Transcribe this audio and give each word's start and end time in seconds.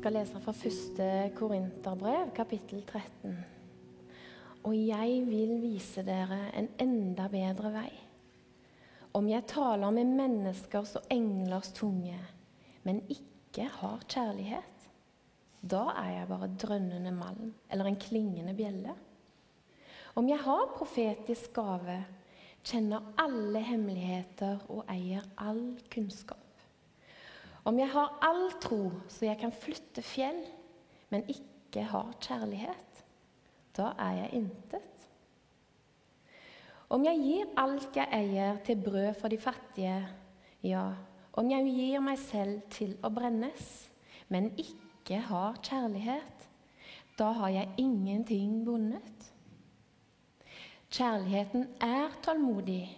skal 0.00 0.14
lese 0.16 0.40
fra 0.40 0.52
første 0.56 1.06
Korinterbrev, 1.36 2.30
kapittel 2.32 2.80
13. 2.88 3.34
Og 4.64 4.72
jeg 4.72 5.18
vil 5.28 5.58
vise 5.60 6.00
dere 6.06 6.38
en 6.56 6.70
enda 6.80 7.26
bedre 7.28 7.72
vei. 7.74 7.90
Om 9.12 9.28
jeg 9.28 9.44
taler 9.50 9.92
med 9.92 10.14
menneskers 10.22 10.94
og 10.96 11.12
englers 11.12 11.68
tunge, 11.76 12.16
men 12.88 13.02
ikke 13.12 13.68
har 13.74 14.00
kjærlighet, 14.08 14.88
da 15.60 15.84
er 15.92 16.10
jeg 16.14 16.32
bare 16.32 16.52
drønnende 16.64 17.12
malm 17.12 17.52
eller 17.68 17.92
en 17.92 18.00
klingende 18.00 18.56
bjelle. 18.56 18.96
Om 20.16 20.32
jeg 20.32 20.40
har 20.48 20.76
profetisk 20.78 21.52
gave, 21.60 22.00
kjenner 22.64 23.12
alle 23.20 23.60
hemmeligheter 23.68 24.64
og 24.72 24.86
eier 24.88 25.28
all 25.36 25.74
kunnskap. 25.92 26.49
Om 27.64 27.78
jeg 27.78 27.90
har 27.92 28.16
all 28.24 28.46
tro 28.62 28.90
så 29.08 29.26
jeg 29.26 29.38
kan 29.40 29.52
flytte 29.52 30.02
fjell, 30.02 30.40
men 31.10 31.26
ikke 31.28 31.84
har 31.90 32.14
kjærlighet, 32.22 33.02
da 33.76 33.92
er 33.98 34.16
jeg 34.22 34.40
intet. 34.40 35.06
Om 36.90 37.04
jeg 37.06 37.20
gir 37.22 37.50
alt 37.60 37.96
jeg 37.96 38.10
eier 38.16 38.56
til 38.66 38.80
brød 38.82 39.12
for 39.20 39.30
de 39.30 39.38
fattige, 39.38 39.98
ja, 40.66 40.86
om 41.32 41.50
jeg 41.50 41.68
gir 41.70 42.02
meg 42.02 42.18
selv 42.18 42.64
til 42.72 42.96
å 43.06 43.10
brennes, 43.14 43.66
men 44.28 44.50
ikke 44.58 45.20
har 45.28 45.60
kjærlighet, 45.62 46.48
da 47.18 47.30
har 47.36 47.52
jeg 47.54 47.74
ingenting 47.78 48.62
vunnet. 48.66 49.28
Kjærligheten 50.90 51.68
er 51.84 52.10
tålmodig. 52.24 52.88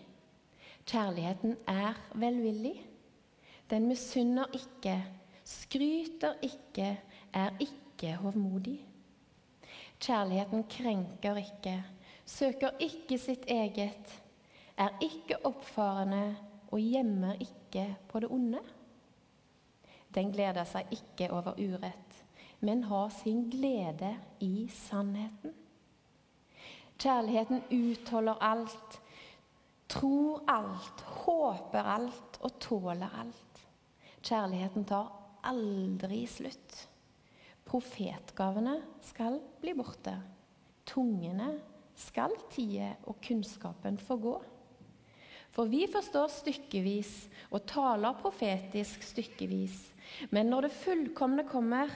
Kjærligheten 0.89 1.57
er 1.69 1.99
velvillig. 2.15 2.79
Den 3.73 3.87
misunner 3.89 4.51
ikke, 4.53 4.99
skryter 5.49 6.35
ikke, 6.45 7.01
er 7.33 7.55
ikke 7.61 8.17
hovmodig. 8.21 8.83
Kjærligheten 10.01 10.65
krenker 10.69 11.39
ikke, 11.41 11.79
søker 12.27 12.75
ikke 12.81 13.17
sitt 13.19 13.47
eget, 13.49 14.11
er 14.77 14.93
ikke 15.01 15.39
oppfarende 15.49 16.37
og 16.69 16.81
gjemmer 16.85 17.41
ikke 17.41 17.87
på 18.09 18.21
det 18.21 18.29
onde. 18.29 18.61
Den 20.15 20.33
gleder 20.35 20.69
seg 20.69 20.93
ikke 20.93 21.31
over 21.33 21.57
urett, 21.57 22.19
men 22.61 22.85
har 22.91 23.09
sin 23.23 23.47
glede 23.51 24.11
i 24.45 24.69
sannheten. 24.69 25.57
Kjærligheten 27.01 27.65
utholder 27.73 28.45
alt, 28.51 29.01
tror 29.89 30.45
alt, 30.49 31.01
håper 31.25 31.91
alt 31.97 32.39
og 32.41 32.61
tåler 32.61 33.19
alt. 33.23 33.52
Kjærligheten 34.23 34.87
tar 34.87 35.11
aldri 35.51 36.23
slutt. 36.31 36.79
Profetgavene 37.67 38.77
skal 39.03 39.41
bli 39.63 39.75
borte. 39.75 40.15
Tungene 40.87 41.51
skal 41.99 42.35
tie, 42.53 42.95
og 43.07 43.19
kunnskapen 43.25 43.99
forgå. 44.01 44.37
For 45.53 45.69
vi 45.69 45.85
forstår 45.91 46.31
stykkevis 46.33 47.11
og 47.51 47.67
taler 47.69 48.17
profetisk 48.23 49.03
stykkevis. 49.05 49.77
Men 50.33 50.49
når 50.49 50.69
det 50.69 50.79
fullkomne 50.79 51.45
kommer, 51.49 51.93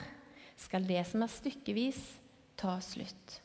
skal 0.57 0.85
det 0.85 1.03
som 1.09 1.23
er 1.25 1.31
stykkevis, 1.31 1.99
ta 2.57 2.77
slutt. 2.81 3.41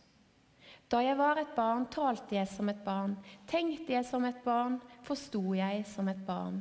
Da 0.93 1.01
jeg 1.01 1.17
var 1.17 1.41
et 1.41 1.55
barn, 1.57 1.87
talte 1.93 2.37
jeg 2.37 2.49
som 2.53 2.69
et 2.69 2.81
barn, 2.85 3.15
tenkte 3.49 3.95
jeg 3.95 4.05
som 4.09 4.25
et 4.29 4.41
barn, 4.45 4.77
forsto 5.07 5.41
jeg 5.57 5.87
som 5.89 6.09
et 6.13 6.21
barn. 6.27 6.61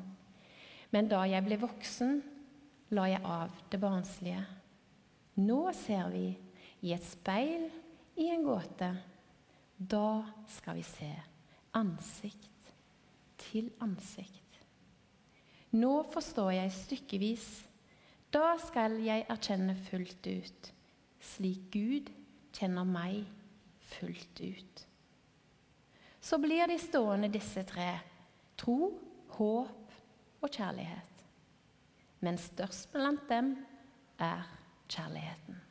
Men 0.92 1.08
da 1.11 1.23
jeg 1.30 1.45
ble 1.45 1.58
voksen, 1.61 2.20
la 2.92 3.08
jeg 3.08 3.23
av 3.23 3.53
det 3.72 3.80
barnslige. 3.80 4.44
Nå 5.39 5.61
ser 5.75 6.11
vi 6.11 6.25
i 6.83 6.92
et 6.95 7.06
speil 7.08 7.70
i 8.20 8.28
en 8.33 8.44
gåte. 8.44 8.92
Da 9.78 10.22
skal 10.52 10.81
vi 10.81 10.86
se 10.86 11.11
ansikt 11.80 12.73
til 13.42 13.71
ansikt. 13.82 14.38
Nå 15.71 16.02
forstår 16.11 16.52
jeg 16.58 16.76
stykkevis. 16.76 17.48
Da 18.32 18.55
skal 18.60 18.99
jeg 19.04 19.26
erkjenne 19.32 19.76
fullt 19.87 20.27
ut, 20.27 20.71
slik 21.23 21.67
Gud 21.71 22.11
kjenner 22.55 22.87
meg 22.87 23.23
fullt 23.95 24.43
ut. 24.43 24.83
Så 26.21 26.37
blir 26.39 26.67
de 26.70 26.77
stående, 26.80 27.32
disse 27.32 27.64
tre. 27.67 27.93
Tro, 28.60 28.92
håp 29.36 29.91
og 30.42 30.50
kjærlighet. 30.50 31.26
Men 32.22 32.38
størst 32.38 32.92
blant 32.94 33.28
dem 33.30 33.56
er 34.22 34.46
kjærligheten. 34.92 35.62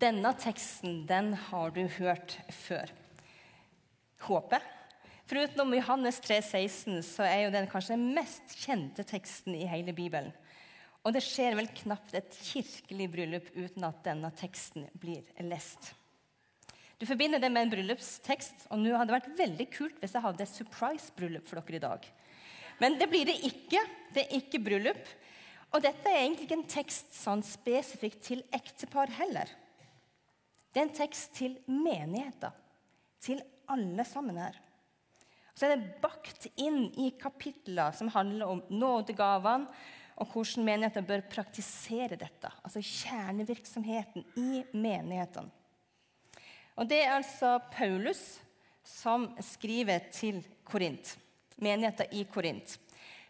Denne 0.00 0.30
teksten 0.40 1.02
den 1.04 1.34
har 1.34 1.72
du 1.76 1.82
hørt 1.98 2.38
før. 2.48 2.88
Håpet. 4.24 4.62
Foruten 5.28 5.74
Johannes 5.76 6.20
3, 6.24 6.40
16, 6.42 7.02
så 7.04 7.26
er 7.28 7.44
jo 7.44 7.50
den 7.52 7.68
kanskje 7.70 7.98
den 7.98 8.14
mest 8.16 8.54
kjente 8.64 9.04
teksten 9.06 9.54
i 9.54 9.68
hele 9.68 9.92
Bibelen. 9.92 10.32
Og 11.00 11.14
det 11.16 11.22
skjer 11.24 11.56
vel 11.56 11.70
knapt 11.82 12.12
et 12.18 12.34
kirkelig 12.44 13.06
bryllup 13.12 13.48
uten 13.56 13.86
at 13.88 14.02
denne 14.04 14.28
teksten 14.36 14.84
blir 15.00 15.24
lest. 15.48 15.94
Du 17.00 17.06
forbinder 17.08 17.40
det 17.40 17.48
med 17.48 17.64
en 17.64 17.72
bryllupstekst, 17.72 18.66
og 18.68 18.82
nå 18.82 18.92
hadde 18.92 19.08
det 19.08 19.16
vært 19.16 19.38
veldig 19.38 19.66
kult 19.72 20.02
hvis 20.02 20.12
jeg 20.16 20.24
hadde 20.26 20.44
et 20.44 20.52
surprise-bryllup 20.52 21.46
for 21.48 21.62
dere 21.62 21.78
i 21.78 21.84
dag. 21.86 22.08
Men 22.80 22.98
det 23.00 23.08
blir 23.08 23.24
det 23.28 23.38
ikke. 23.48 23.80
Det 24.12 24.26
er 24.26 24.36
ikke 24.36 24.60
bryllup. 24.64 25.08
Og 25.70 25.84
dette 25.84 26.10
er 26.10 26.24
egentlig 26.24 26.48
ikke 26.48 26.58
en 26.58 26.72
tekst 26.74 27.14
sånn 27.16 27.44
spesifikt 27.46 28.20
til 28.26 28.42
ektepar 28.56 29.12
heller. 29.16 29.48
Det 30.70 30.82
er 30.82 30.88
en 30.88 30.98
tekst 31.00 31.32
til 31.38 31.56
menigheter. 31.68 32.52
Til 33.20 33.40
alle 33.70 34.04
sammen 34.08 34.40
her. 34.40 34.58
Så 35.54 35.66
er 35.66 35.76
det 35.76 36.00
bakt 36.02 36.46
inn 36.60 36.86
i 37.00 37.10
kapitler 37.20 37.96
som 37.96 38.12
handler 38.12 38.48
om 38.48 38.62
nådegavene, 38.72 39.68
og 40.20 40.28
hvordan 40.28 40.66
menigheter 40.66 41.04
bør 41.06 41.24
praktisere 41.32 42.18
dette. 42.20 42.50
Altså 42.64 42.82
kjernevirksomheten 42.84 44.26
i 44.36 44.62
menighetene. 44.72 45.50
Og 46.76 46.88
Det 46.88 47.00
er 47.02 47.16
altså 47.16 47.58
Paulus 47.72 48.40
som 48.84 49.28
skriver 49.40 50.10
til 50.12 50.42
Korint. 50.64 51.16
menigheten 51.60 52.06
i 52.12 52.24
Korint. 52.24 52.78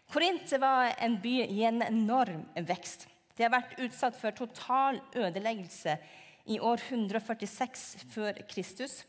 Korint 0.07 0.51
var 0.59 0.95
en 0.99 1.17
by 1.21 1.33
i 1.51 1.63
en 1.63 1.81
enorm 1.81 2.45
vekst. 2.55 3.07
De 3.35 3.43
har 3.43 3.51
vært 3.51 3.79
utsatt 3.79 4.15
for 4.15 4.31
total 4.31 5.01
ødeleggelse 5.15 5.97
i 6.45 6.59
år 6.59 6.79
146 6.89 8.05
før 8.11 8.39
Kristus. 8.47 9.03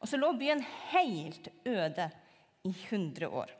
Og 0.00 0.08
så 0.08 0.16
lå 0.16 0.32
byen 0.38 0.62
helt 0.92 1.48
øde 1.66 2.10
i 2.64 2.70
100 2.70 3.28
år, 3.28 3.50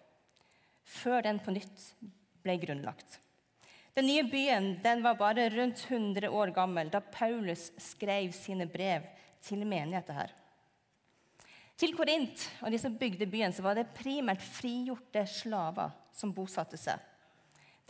før 0.84 1.22
den 1.22 1.40
på 1.42 1.50
nytt 1.50 1.94
ble 2.42 2.58
grunnlagt. 2.62 3.18
Den 3.98 4.06
nye 4.06 4.22
byen 4.22 4.76
den 4.82 5.00
var 5.02 5.16
bare 5.18 5.48
rundt 5.50 5.80
100 5.90 6.28
år 6.30 6.52
gammel 6.54 6.86
da 6.90 7.00
Paulus 7.02 7.72
skrev 7.82 8.30
sine 8.30 8.62
brev 8.70 9.02
til 9.42 9.64
menigheten 9.66 10.14
her. 10.14 10.30
Til 11.74 11.96
Korint 11.98 12.44
og 12.62 12.70
de 12.70 12.78
som 12.78 12.94
bygde 12.94 13.26
byen, 13.26 13.50
så 13.50 13.64
var 13.64 13.74
det 13.74 13.88
primært 13.96 14.44
frigjorte 14.54 15.24
slaver 15.26 15.90
som 16.14 16.30
bosatte 16.36 16.78
seg. 16.78 17.02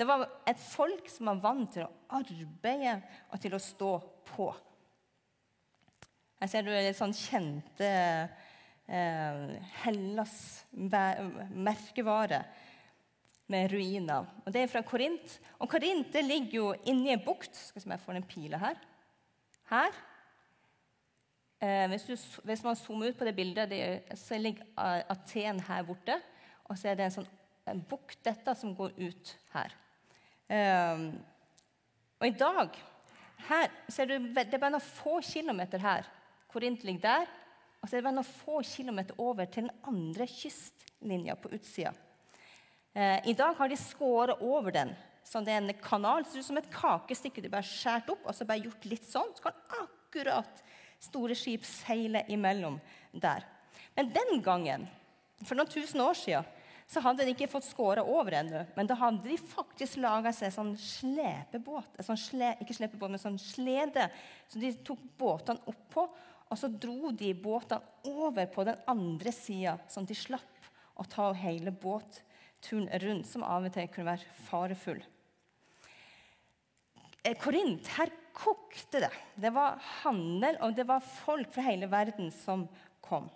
Det 0.00 0.06
var 0.08 0.24
et 0.48 0.62
folk 0.62 1.10
som 1.12 1.28
var 1.28 1.42
vant 1.42 1.74
til 1.76 1.84
å 1.84 1.92
arbeide 2.16 2.94
og 3.28 3.42
til 3.42 3.58
å 3.58 3.60
stå 3.60 3.90
på. 4.30 4.48
Her 6.40 6.48
ser 6.48 6.64
du 6.64 6.70
litt 6.72 6.96
sånn 6.96 7.12
kjente 7.12 7.90
eh, 8.88 9.44
Hellas 9.82 10.38
merkevare 10.72 12.40
med 13.48 13.72
ruiner. 13.72 14.26
Og 14.44 14.52
Det 14.52 14.62
er 14.62 14.70
fra 14.70 14.82
Korint. 14.86 15.38
Og 15.58 15.70
Korint 15.70 16.12
det 16.12 16.24
ligger 16.24 16.56
jo 16.58 16.68
inni 16.84 17.12
en 17.12 17.24
bukt. 17.24 17.56
Skal 17.56 17.80
vi 17.80 17.84
se 17.84 17.88
om 17.88 17.96
jeg 17.96 18.04
får 18.04 18.18
den 18.18 18.28
pila 18.28 18.60
her. 18.62 18.84
Her. 19.70 19.98
Eh, 21.60 21.86
hvis, 21.90 22.04
du, 22.06 22.14
hvis, 22.44 22.62
man 22.64 22.76
zoomer 22.76 23.10
ut 23.10 23.18
på 23.18 23.26
det 23.26 23.34
bildet, 23.34 23.70
det, 23.70 24.18
så 24.18 24.38
ligger 24.38 24.64
Aten 24.76 25.60
her 25.60 25.82
borte. 25.82 26.20
Og 26.68 26.78
så 26.78 26.92
er 26.92 26.98
det 26.98 27.08
en 27.08 27.18
sånn 27.18 27.34
en 27.68 27.82
bukt 27.84 28.22
dette 28.24 28.54
som 28.56 28.72
går 28.76 28.94
ut 28.96 29.32
her. 29.52 29.74
Eh, 30.48 31.02
og 32.18 32.26
i 32.26 32.36
dag 32.36 32.78
her 33.48 33.68
ser 33.92 34.08
du, 34.08 34.14
Det 34.32 34.54
er 34.54 34.58
bare 34.58 34.72
noen 34.74 34.82
få 34.82 35.20
kilometer 35.22 35.78
her 35.78 36.08
Korint 36.48 36.82
ligger 36.82 37.02
der. 37.04 37.26
Og 37.78 37.88
så 37.88 37.94
er 37.94 38.00
det 38.00 38.08
bare 38.08 38.16
noen 38.16 38.26
få 38.26 38.62
kilometer 38.64 39.20
over 39.20 39.44
til 39.44 39.68
den 39.68 39.74
andre 39.86 40.26
kystlinja 40.26 41.36
på 41.38 41.52
utsida. 41.54 41.92
Eh, 42.94 43.28
I 43.28 43.34
dag 43.36 43.54
har 43.58 43.68
de 43.68 43.76
skåret 43.76 44.40
over 44.40 44.72
den. 44.72 44.96
som 45.28 45.44
det 45.44 45.52
er 45.52 45.60
en 45.60 45.72
kanal. 45.84 46.24
Så 46.24 46.32
det 46.32 46.40
er 46.40 46.46
som 46.46 46.56
et 46.56 46.70
kakestykke 46.72 47.42
de 47.44 47.50
bare 47.52 47.66
skåret 47.66 48.08
opp 48.08 48.22
og 48.24 48.34
så 48.34 48.46
bare 48.48 48.64
gjort 48.64 48.86
litt 48.88 49.04
sånn. 49.04 49.28
Så 49.36 49.44
kan 49.44 49.58
akkurat 49.82 50.62
Store 50.98 51.34
skip 51.38 51.62
seile 51.62 52.24
imellom 52.26 52.80
der. 53.12 53.44
Men 53.94 54.08
den 54.10 54.40
gangen, 54.42 54.88
for 55.44 55.54
noen 55.54 55.70
tusen 55.70 56.02
år 56.02 56.16
siden, 56.18 56.48
så 56.88 57.02
hadde 57.04 57.26
de 57.26 57.34
ikke 57.34 57.50
fått 57.52 57.68
skåret 57.68 58.08
over 58.08 58.34
ennå. 58.40 58.64
Men 58.74 58.88
da 58.88 58.96
hadde 58.98 59.28
de 59.28 59.36
faktisk 59.38 60.00
laga 60.00 60.32
seg 60.34 60.50
sånn 60.54 60.72
slepebåt. 60.80 62.00
Sånn 62.02 62.18
sle, 62.18 62.54
ikke 62.62 62.74
slepebåt, 62.78 63.12
men 63.12 63.22
sånn 63.22 63.38
slede. 63.38 64.08
Så 64.48 64.58
de 64.62 64.72
tok 64.86 65.02
båtene 65.20 65.68
oppå, 65.68 66.08
og 66.48 66.56
så 66.56 66.70
dro 66.72 67.12
de 67.12 67.34
båtene 67.36 68.08
over 68.08 68.48
på 68.50 68.64
den 68.66 68.80
andre 68.88 69.34
sida, 69.36 69.76
sånn 69.92 70.08
at 70.08 70.14
de 70.14 70.16
slapp 70.16 70.70
å 70.98 71.06
ta 71.06 71.28
hele 71.36 71.70
båtturen 72.58 72.88
rundt, 73.00 73.26
som 73.26 73.42
av 73.42 73.64
og 73.64 73.72
til 73.72 73.88
kunne 73.88 74.12
være 74.12 74.34
farefull. 74.48 75.02
Eh, 77.24 77.36
Korint, 77.38 77.86
her 77.96 78.10
kokte 78.32 79.00
det. 79.00 79.12
Det 79.36 79.50
var 79.50 79.78
handel, 80.02 80.56
og 80.62 80.74
det 80.74 80.86
var 80.86 81.00
folk 81.00 81.52
fra 81.52 81.62
hele 81.62 81.88
verden 81.90 82.30
som 82.30 82.68
kom. 83.00 83.28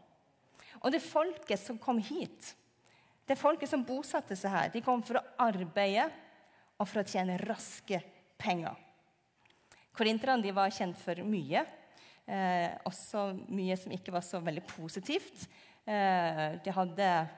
Og 0.83 0.93
det 0.93 1.03
folket 1.03 1.59
som 1.59 1.79
kom 1.79 1.99
hit, 1.99 2.55
det 3.27 3.39
folket 3.39 3.69
som 3.71 3.85
bosatte 3.85 4.37
seg 4.37 4.51
her, 4.51 4.71
de 4.73 4.83
kom 4.83 5.03
for 5.03 5.19
å 5.19 5.27
arbeide 5.39 6.09
og 6.79 6.89
for 6.89 7.03
å 7.03 7.07
tjene 7.07 7.39
raske 7.39 8.01
penger. 8.39 8.75
Korinterne 9.95 10.53
var 10.55 10.71
kjent 10.71 10.97
for 10.99 11.15
mye, 11.23 11.65
eh, 12.27 12.71
også 12.85 13.33
mye 13.49 13.77
som 13.77 13.93
ikke 13.93 14.13
var 14.13 14.23
så 14.23 14.41
veldig 14.41 14.65
positivt. 14.67 15.47
Eh, 15.87 16.59
de 16.65 16.71
hadde 16.71 17.29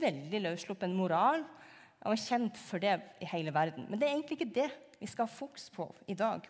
veldig 0.00 0.40
løssluppen 0.44 0.96
moral 0.96 1.42
og 2.04 2.12
var 2.12 2.20
kjent 2.20 2.58
for 2.60 2.82
det 2.82 2.98
i 3.24 3.28
hele 3.30 3.52
verden. 3.54 3.86
Men 3.88 4.00
det 4.00 4.08
er 4.08 4.16
egentlig 4.16 4.38
ikke 4.40 4.56
det 4.60 4.68
vi 5.00 5.08
skal 5.08 5.28
ha 5.28 5.32
fokus 5.32 5.70
på 5.72 5.88
i 6.10 6.16
dag. 6.18 6.44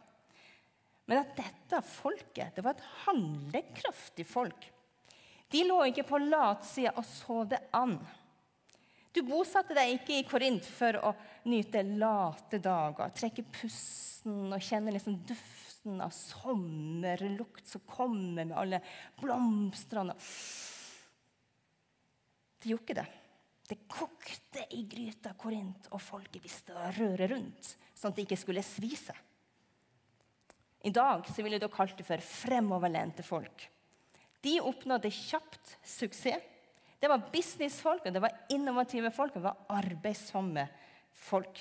Men 1.06 1.20
at 1.20 1.34
dette 1.36 1.80
folket 1.86 2.56
det 2.56 2.64
var 2.64 2.76
et 2.76 2.86
handlekraftig 3.04 4.26
folk. 4.26 4.70
De 5.52 5.62
lå 5.68 5.78
ikke 5.90 6.06
på 6.08 6.18
latsida 6.22 6.94
og 6.98 7.06
så 7.06 7.42
det 7.48 7.60
an. 7.76 7.98
Du 9.14 9.20
bosatte 9.22 9.76
deg 9.76 9.92
ikke 9.94 10.16
i 10.18 10.24
Korint 10.26 10.64
for 10.66 10.96
å 10.98 11.12
nyte 11.46 11.84
late 11.86 12.58
dager, 12.58 13.12
trekke 13.14 13.44
pusten 13.54 14.48
og 14.48 14.64
kjenne 14.64 14.94
liksom 14.96 15.20
duften 15.28 16.00
av 16.02 16.10
sommerlukt 16.16 17.68
som 17.68 17.84
kommer 17.86 18.48
med 18.48 18.56
alle 18.58 18.80
blomstene. 19.20 20.16
De 22.64 22.72
gjorde 22.72 22.86
ikke 22.86 22.96
det. 22.96 23.06
Det 23.68 23.76
kokte 23.88 24.64
i 24.76 24.82
gryta 24.88 25.34
Korint, 25.40 25.86
og 25.92 26.02
folket 26.02 26.42
visste 26.44 26.74
å 26.76 26.88
røre 26.96 27.28
rundt, 27.30 27.74
sånn 27.96 28.12
at 28.12 28.18
det 28.18 28.24
ikke 28.26 28.40
skulle 28.40 28.64
svi 28.64 28.90
seg. 28.98 29.20
I 30.84 30.92
dag 30.92 31.24
så 31.28 31.44
ville 31.44 31.60
de 31.60 31.70
kalt 31.72 31.94
det 31.96 32.04
for 32.04 32.20
fremoverlente 32.24 33.24
folk. 33.24 33.68
De 34.44 34.58
oppnådde 34.60 35.12
kjapt 35.12 35.78
suksess 35.80 36.50
det 37.04 37.10
var 37.10 37.26
businessfolk, 37.28 38.06
og 38.08 38.14
det 38.16 38.20
var 38.24 38.32
innovative 38.48 39.10
folk, 39.12 39.34
og 39.34 39.42
det 39.42 39.48
var 39.50 39.76
arbeidsomme 39.76 40.62
folk. 41.26 41.58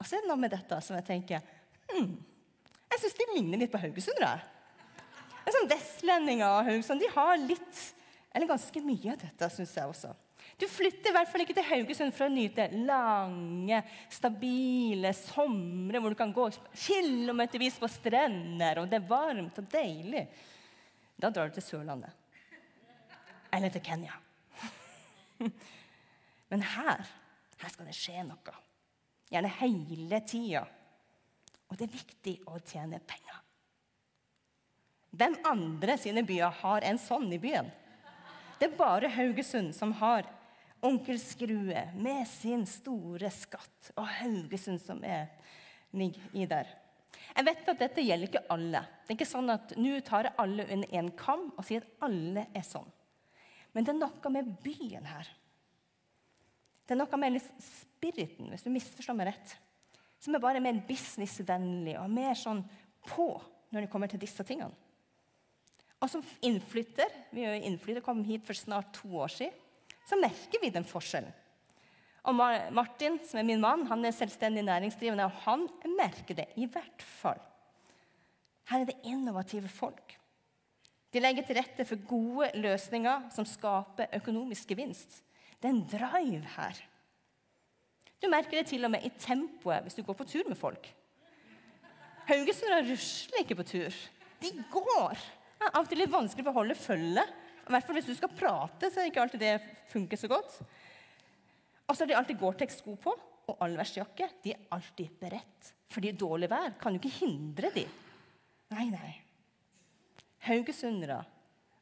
Og 0.00 0.02
så 0.02 0.16
er 0.16 0.24
det 0.24 0.30
noe 0.32 0.42
med 0.42 0.50
dette 0.50 0.78
som 0.82 0.96
jeg 0.98 1.06
tenker 1.06 1.44
hmm, 1.92 2.16
Jeg 2.90 3.02
syns 3.04 3.14
de 3.20 3.26
ligner 3.36 3.62
litt 3.62 3.70
på 3.70 3.78
haugesundere. 3.78 4.40
Sånn 5.52 5.68
Vestlendinger 5.70 6.48
og 6.48 6.66
Haugesund 6.66 7.04
de 7.04 7.10
har 7.12 7.38
litt, 7.38 7.84
eller 8.32 8.48
ganske 8.48 8.82
mye 8.84 9.12
av 9.12 9.20
dette, 9.20 9.48
syns 9.52 9.74
jeg 9.76 9.88
også. 9.88 10.12
Du 10.58 10.64
flytter 10.68 11.10
i 11.10 11.14
hvert 11.14 11.30
fall 11.30 11.44
ikke 11.44 11.54
til 11.56 11.66
Haugesund 11.68 12.14
for 12.16 12.26
å 12.26 12.32
nyte 12.32 12.66
lange, 12.88 13.82
stabile 14.12 15.12
somre 15.16 16.00
hvor 16.02 16.14
du 16.14 16.18
kan 16.18 16.32
gå 16.34 16.48
kilometervis 16.84 17.78
på 17.80 17.90
strender, 17.90 18.82
og 18.82 18.90
det 18.90 18.98
er 18.98 19.08
varmt 19.10 19.60
og 19.62 19.70
deilig. 19.72 20.24
Da 21.20 21.30
drar 21.30 21.50
du 21.50 21.56
til 21.58 21.66
Sørlandet 21.66 22.18
eller 23.52 23.68
til 23.68 23.84
Kenya. 23.84 24.14
Men 26.50 26.62
her, 26.64 27.02
her 27.60 27.72
skal 27.72 27.88
det 27.88 27.96
skje 27.96 28.24
noe. 28.24 28.54
Gjerne 29.32 29.50
hele 29.60 30.20
tida. 30.28 30.64
Og 31.68 31.76
det 31.76 31.86
er 31.86 31.94
viktig 31.94 32.34
å 32.48 32.58
tjene 32.64 33.00
penger. 33.08 33.38
Hvem 35.12 35.36
andre 35.48 35.98
sine 36.00 36.24
byer 36.24 36.52
har 36.62 36.84
en 36.88 37.00
sånn 37.00 37.28
i 37.32 37.40
byen? 37.40 37.68
Det 38.62 38.68
er 38.68 38.78
bare 38.78 39.08
Haugesund 39.10 39.72
som 39.74 39.90
har 39.98 40.22
Onkel 40.86 41.16
Skrue 41.18 41.80
med 41.98 42.20
sin 42.30 42.60
store 42.70 43.26
skatt, 43.34 43.88
og 43.98 44.06
Haugesund 44.20 44.78
som 44.78 45.00
er, 45.02 45.32
nigg 45.90 46.14
i 46.30 46.46
der. 46.46 46.70
Jeg 47.34 47.48
vet 47.48 47.72
at 47.72 47.80
dette 47.80 48.04
gjelder 48.06 48.30
ikke 48.30 48.44
alle. 48.54 48.84
Det 49.02 49.10
er 49.10 49.18
ikke 49.18 49.26
sånn 49.32 49.50
at 49.50 49.74
Nå 49.74 49.96
tar 50.06 50.28
jeg 50.28 50.38
alle 50.44 50.68
under 50.76 50.94
én 50.94 51.10
kam 51.18 51.48
og 51.56 51.66
sier 51.66 51.82
at 51.82 52.06
alle 52.06 52.44
er 52.54 52.62
sånn. 52.68 52.86
Men 53.74 53.88
det 53.88 53.96
er 53.96 53.98
noe 53.98 54.32
med 54.36 54.54
byen 54.62 55.10
her. 55.10 55.32
Det 56.86 56.94
er 56.94 57.02
noe 57.02 57.18
med 57.18 57.42
spiriten, 57.66 58.46
hvis 58.54 58.62
du 58.62 58.70
misforstår 58.70 59.18
meg 59.18 59.32
rett, 59.32 59.56
som 60.22 60.38
er 60.38 60.44
bare 60.46 60.62
mer 60.62 60.78
businessvennlig 60.86 61.98
og 61.98 62.14
mer 62.14 62.38
sånn 62.38 62.62
på 63.10 63.26
når 63.74 63.88
det 63.88 63.90
kommer 63.90 64.14
til 64.14 64.22
disse 64.22 64.46
tingene. 64.46 64.78
Og 66.02 66.10
som 66.10 66.24
innflytter, 66.42 67.12
vi 67.30 67.44
er 67.46 67.54
jo 67.54 67.68
innflytter, 67.68 68.02
kom 68.04 68.24
hit 68.26 68.42
for 68.46 68.58
snart 68.58 68.90
to 68.96 69.12
år 69.22 69.30
siden, 69.30 69.54
så 70.08 70.18
merker 70.18 70.60
vi 70.62 70.72
den 70.74 70.86
forskjellen. 70.86 71.30
Og 72.26 72.38
Martin, 72.74 73.18
som 73.26 73.40
er 73.40 73.46
min 73.46 73.62
mann, 73.62 73.86
han 73.90 74.04
er 74.06 74.14
selvstendig 74.14 74.62
næringsdrivende, 74.66 75.26
og 75.26 75.38
han 75.46 75.66
merker 75.98 76.38
det 76.38 76.48
i 76.58 76.68
hvert 76.70 77.02
fall. 77.02 77.40
Her 78.70 78.82
er 78.82 78.90
det 78.90 79.00
innovative 79.10 79.70
folk. 79.70 80.14
De 81.12 81.20
legger 81.20 81.44
til 81.46 81.58
rette 81.58 81.84
for 81.86 82.06
gode 82.08 82.48
løsninger 82.62 83.28
som 83.34 83.46
skaper 83.46 84.10
økonomisk 84.16 84.70
gevinst. 84.72 85.20
Det 85.58 85.68
er 85.68 85.74
en 85.74 85.84
drive 85.90 86.54
her. 86.56 86.78
Du 88.22 88.30
merker 88.30 88.60
det 88.60 88.68
til 88.70 88.86
og 88.86 88.94
med 88.94 89.04
i 89.04 89.10
tempoet 89.18 89.82
hvis 89.82 89.98
du 89.98 90.02
går 90.06 90.16
på 90.18 90.26
tur 90.30 90.48
med 90.48 90.58
folk. 90.58 90.86
Haugesundere 92.30 92.86
rusler 92.86 93.42
ikke 93.42 93.58
på 93.58 93.66
tur. 93.66 94.02
De 94.42 94.50
går. 94.70 95.18
Det 95.62 95.68
er 95.68 95.76
av 95.78 95.84
og 95.84 95.90
til 95.92 96.00
litt 96.02 96.10
vanskelig 96.10 96.42
for 96.42 96.50
å 96.50 96.58
holde 96.58 96.74
følge. 96.74 97.22
I 97.62 97.70
hvert 97.70 97.86
fall 97.86 97.94
hvis 97.94 98.08
du 98.10 98.16
skal 98.18 98.32
prate, 98.34 98.88
så 98.90 98.98
er 98.98 99.04
det 99.04 99.10
ikke 99.12 99.22
alltid 99.22 99.42
det 99.44 99.52
funker 99.92 100.18
så 100.18 100.30
godt. 100.32 100.56
Og 101.86 101.94
så 101.94 102.02
har 102.02 102.10
de 102.10 102.16
alltid 102.18 102.40
Gore-Tex-sko 102.40 102.96
på 103.04 103.12
og 103.52 103.62
allværsjakke. 103.62 104.26
De 104.42 104.56
er 104.56 104.66
alltid 104.74 105.14
beredt. 105.22 105.70
Fordi 105.94 106.10
dårlig 106.18 106.50
vær 106.50 106.74
kan 106.82 106.96
jo 106.96 106.98
ikke 106.98 107.14
hindre 107.20 107.70
de. 107.76 107.86
Nei, 108.74 108.88
nei. 108.90 109.12
Haugesundere 110.48 111.22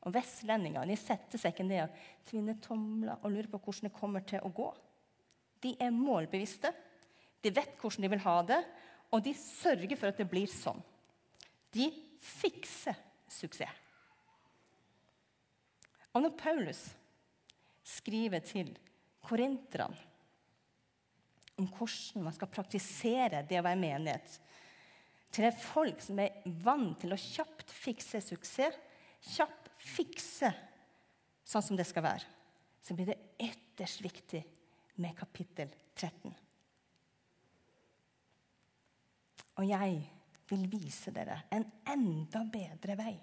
og 0.04 0.12
vestlendinger 0.12 0.84
de 0.88 1.00
setter 1.00 1.40
seg 1.40 1.54
ikke 1.54 1.70
ned 1.70 1.86
og 1.86 2.06
tvinner 2.28 2.60
tomler 2.60 3.16
og 3.16 3.32
lurer 3.32 3.48
på 3.48 3.64
hvordan 3.64 3.88
det 3.88 3.96
kommer 3.96 4.28
til 4.28 4.44
å 4.44 4.52
gå. 4.60 4.70
De 5.64 5.72
er 5.80 5.96
målbevisste, 5.96 6.68
de 7.40 7.56
vet 7.56 7.80
hvordan 7.80 8.04
de 8.04 8.12
vil 8.12 8.26
ha 8.28 8.40
det, 8.44 8.64
og 9.08 9.24
de 9.24 9.32
sørger 9.40 9.96
for 9.96 10.12
at 10.12 10.20
det 10.20 10.28
blir 10.28 10.52
sånn. 10.52 10.80
De 11.72 11.88
fikser 12.20 13.08
suksess. 13.30 13.86
Og 16.10 16.24
når 16.24 16.34
Paulus 16.38 16.80
skriver 17.86 18.42
til 18.42 18.72
korinterne 19.22 20.08
om 21.60 21.66
hvordan 21.68 22.24
man 22.24 22.34
skal 22.34 22.48
praktisere 22.50 23.42
det 23.46 23.58
å 23.60 23.64
være 23.66 23.78
menighet, 23.78 24.38
til 25.30 25.46
et 25.46 25.58
folk 25.62 26.00
som 26.02 26.18
er 26.22 26.40
vant 26.64 26.96
til 26.98 27.12
å 27.14 27.20
kjapt 27.20 27.70
fikse 27.70 28.22
suksess, 28.24 28.78
kjapt 29.36 29.68
fikse 29.78 30.50
sånn 31.46 31.66
som 31.66 31.78
det 31.78 31.86
skal 31.86 32.06
være, 32.06 32.26
så 32.80 32.96
blir 32.96 33.12
det 33.12 33.20
ytterst 33.44 34.00
viktig 34.02 34.40
med 35.04 35.14
kapittel 35.18 35.70
13. 35.94 36.32
Og 39.60 39.68
jeg 39.68 40.00
vil 40.50 40.66
vise 40.70 41.12
dere 41.14 41.42
en 41.54 41.64
enda 41.92 42.44
bedre 42.50 42.96
vei. 42.98 43.14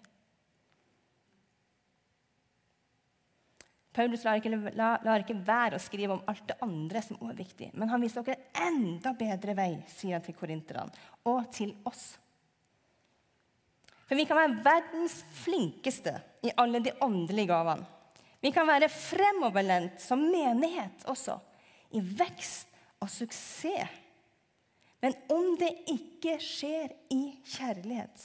Paulus 3.98 4.22
lar 4.24 4.38
ikke, 4.38 4.52
lar, 4.78 5.24
ikke, 5.24 5.40
være 5.42 5.80
å 5.80 5.82
skrive 5.82 6.14
om 6.14 6.26
alt 6.30 6.44
det 6.52 6.60
andre 6.62 7.02
som 7.02 7.18
er 7.26 7.38
viktig. 7.40 7.72
Men 7.74 7.90
han 7.90 8.04
viser 8.04 8.26
dere 8.26 8.52
en 8.62 8.78
enda 8.78 9.14
bedre 9.18 9.56
vei, 9.58 9.72
sier 9.90 10.20
han 10.20 10.26
til 10.26 10.38
korinterne, 10.38 10.94
og 11.26 11.48
til 11.56 11.74
oss. 11.90 12.12
For 14.08 14.16
vi 14.16 14.26
kan 14.30 14.38
være 14.40 14.62
verdens 14.64 15.18
flinkeste 15.42 16.14
i 16.46 16.54
alle 16.62 16.80
de 16.86 16.94
åndelige 17.04 17.50
gavene. 17.50 17.88
Vi 18.40 18.52
kan 18.54 18.68
være 18.70 18.92
fremoverlent 18.94 19.98
som 20.00 20.22
menighet 20.22 21.08
også, 21.10 21.40
i 21.98 22.00
vekst 22.00 22.70
og 23.02 23.10
suksess. 23.10 24.04
Men 25.04 25.14
om 25.30 25.52
det 25.60 25.72
ikke 25.94 26.38
skjer 26.42 26.94
i 27.14 27.22
kjærlighet, 27.46 28.24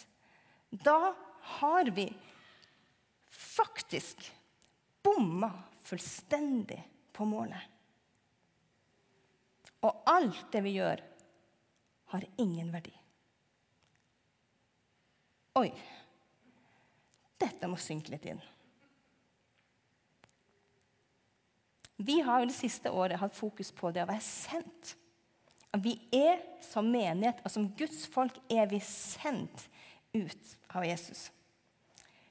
da 0.85 1.13
har 1.59 1.91
vi 1.93 2.07
faktisk 3.29 4.25
bomma 5.05 5.51
fullstendig 5.85 6.81
på 7.13 7.27
målet. 7.29 7.61
Og 9.83 10.07
alt 10.09 10.47
det 10.55 10.63
vi 10.65 10.77
gjør, 10.79 11.03
har 12.13 12.25
ingen 12.41 12.69
verdi. 12.73 12.93
Oi, 15.59 15.69
Dette 17.43 17.67
må 17.67 17.79
synke 17.81 18.13
litt 18.13 18.27
inn. 18.31 18.41
Vi 22.03 22.21
har 22.23 22.43
jo 22.43 22.49
det 22.51 22.57
siste 22.57 22.91
året 22.91 23.21
hatt 23.21 23.35
fokus 23.35 23.71
på 23.75 23.91
det 23.95 24.05
å 24.05 24.11
være 24.11 24.23
sendt. 24.23 24.95
Vi 25.81 25.97
er 26.13 26.43
som 26.61 26.89
menighet 26.93 27.41
og 27.45 27.53
som 27.53 27.71
Guds 27.79 28.05
folk 28.13 28.37
er 28.53 28.67
vi 28.69 28.81
sendt 28.85 29.69
ut 30.13 30.57
av 30.69 30.85
Jesus. 30.85 31.31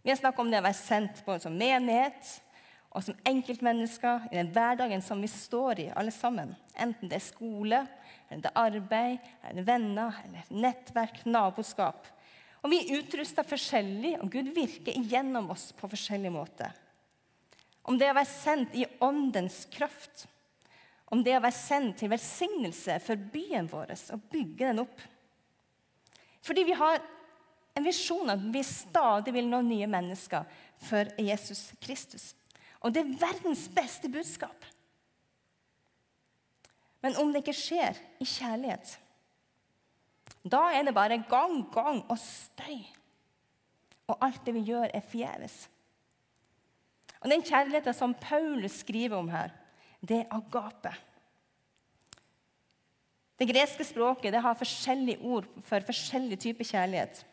Vi 0.01 0.09
har 0.09 0.19
snakket 0.19 0.43
om 0.43 0.51
det 0.51 0.61
å 0.61 0.65
være 0.65 0.77
sendt 0.77 1.23
både 1.25 1.45
som 1.45 1.57
menighet 1.57 2.35
og 2.91 3.05
som 3.05 3.17
enkeltmennesker 3.27 4.27
i 4.31 4.37
den 4.37 4.51
hverdagen 4.53 5.01
som 5.05 5.21
vi 5.23 5.29
står 5.31 5.79
i, 5.79 5.89
alle 5.95 6.11
sammen. 6.13 6.53
Enten 6.75 7.09
det 7.09 7.17
er 7.21 7.23
skole, 7.23 7.85
eller 8.27 8.43
det 8.43 8.51
er 8.51 8.65
arbeid, 8.65 9.29
eller 9.43 9.61
det 9.61 9.63
er 9.63 9.69
venner, 9.69 10.17
eller 10.25 10.49
nettverk, 10.65 11.21
naboskap. 11.25 12.09
Og 12.61 12.69
Vi 12.69 12.81
er 12.81 12.99
utrusta 12.99 13.45
forskjellig, 13.47 14.17
og 14.21 14.29
Gud 14.33 14.51
virker 14.53 14.97
gjennom 15.09 15.49
oss 15.53 15.71
på 15.73 15.89
forskjellige 15.89 16.35
måter. 16.35 16.75
Om 17.87 17.97
det 17.97 18.11
å 18.11 18.17
være 18.17 18.29
sendt 18.29 18.75
i 18.77 18.85
åndens 19.01 19.63
kraft, 19.73 20.27
om 21.11 21.23
det 21.23 21.35
å 21.35 21.43
være 21.43 21.55
sendt 21.55 21.97
til 21.99 22.11
velsignelse 22.11 22.97
for 23.03 23.19
byen 23.33 23.67
vår 23.71 23.91
og 24.15 24.27
bygge 24.31 24.69
den 24.69 24.83
opp. 24.85 25.01
Fordi 26.41 26.63
vi 26.65 26.77
har 26.77 27.01
en 27.75 27.85
visjon 27.85 28.31
at 28.31 28.43
vi 28.53 28.63
stadig 28.65 29.33
vil 29.35 29.49
nå 29.51 29.61
nye 29.65 29.89
mennesker 29.91 30.47
for 30.81 31.11
Jesus 31.19 31.69
Kristus. 31.83 32.31
Og 32.81 32.93
det 32.93 33.03
er 33.03 33.17
verdens 33.21 33.67
beste 33.71 34.09
budskap. 34.11 34.65
Men 37.01 37.17
om 37.21 37.31
det 37.31 37.43
ikke 37.43 37.57
skjer 37.57 37.99
i 38.21 38.27
kjærlighet, 38.27 38.95
da 40.41 40.63
er 40.73 40.85
det 40.85 40.95
bare 40.95 41.21
gang, 41.29 41.61
gang 41.73 42.01
og 42.07 42.17
støy. 42.21 42.81
Og 44.09 44.17
alt 44.25 44.41
det 44.45 44.55
vi 44.55 44.65
gjør, 44.71 44.89
er 44.89 45.05
forgjeves. 45.05 45.63
Og 47.21 47.29
Den 47.29 47.43
kjærligheten 47.45 47.93
som 47.93 48.15
Paulus 48.17 48.79
skriver 48.81 49.17
om 49.17 49.29
her, 49.29 49.53
det 50.01 50.23
er 50.23 50.33
agape. 50.33 50.93
Det 53.41 53.47
greske 53.49 53.85
språket 53.85 54.33
det 54.33 54.41
har 54.43 54.57
forskjellige 54.57 55.21
ord 55.25 55.47
for 55.65 55.85
forskjellige 55.85 56.43
typer 56.47 56.67
kjærlighet. 56.67 57.23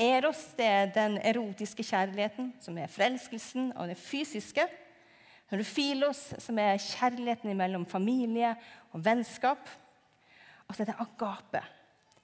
Eros 0.00 0.40
det 0.58 0.66
er 0.66 0.90
den 0.92 1.18
erotiske 1.22 1.84
kjærligheten, 1.86 2.50
som 2.60 2.78
er 2.78 2.90
forelskelsen 2.90 3.70
og 3.76 3.88
det 3.88 3.96
fysiske. 4.00 4.66
Rufilos, 5.52 6.20
filos, 6.26 6.44
som 6.44 6.58
er 6.58 6.80
kjærligheten 6.82 7.56
mellom 7.56 7.86
familie 7.86 8.54
og 8.92 9.04
vennskap. 9.04 9.68
Og 10.68 10.74
så 10.74 10.82
er 10.82 10.90
det 10.90 11.00
agape, 11.04 11.60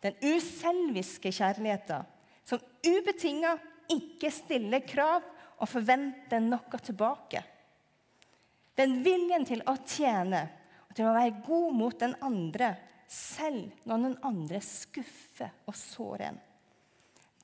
den 0.03 0.17
uselviske 0.25 1.33
kjærligheten, 1.33 2.09
som 2.45 2.61
ubetinga 2.85 3.55
ikke 3.93 4.31
stiller 4.33 4.83
krav 4.89 5.23
og 5.61 5.69
forventer 5.69 6.41
noe 6.43 6.81
tilbake. 6.83 7.45
Den 8.81 9.03
viljen 9.05 9.45
til 9.45 9.61
å 9.69 9.75
tjene 9.85 10.47
og 10.87 10.95
til 10.97 11.05
å 11.05 11.13
være 11.13 11.43
god 11.45 11.75
mot 11.77 11.99
den 12.01 12.15
andre, 12.25 12.73
selv 13.11 13.75
når 13.85 14.05
den 14.07 14.15
andre 14.25 14.61
skuffer 14.65 15.53
og 15.69 15.77
sårer 15.77 16.31
en. 16.31 16.39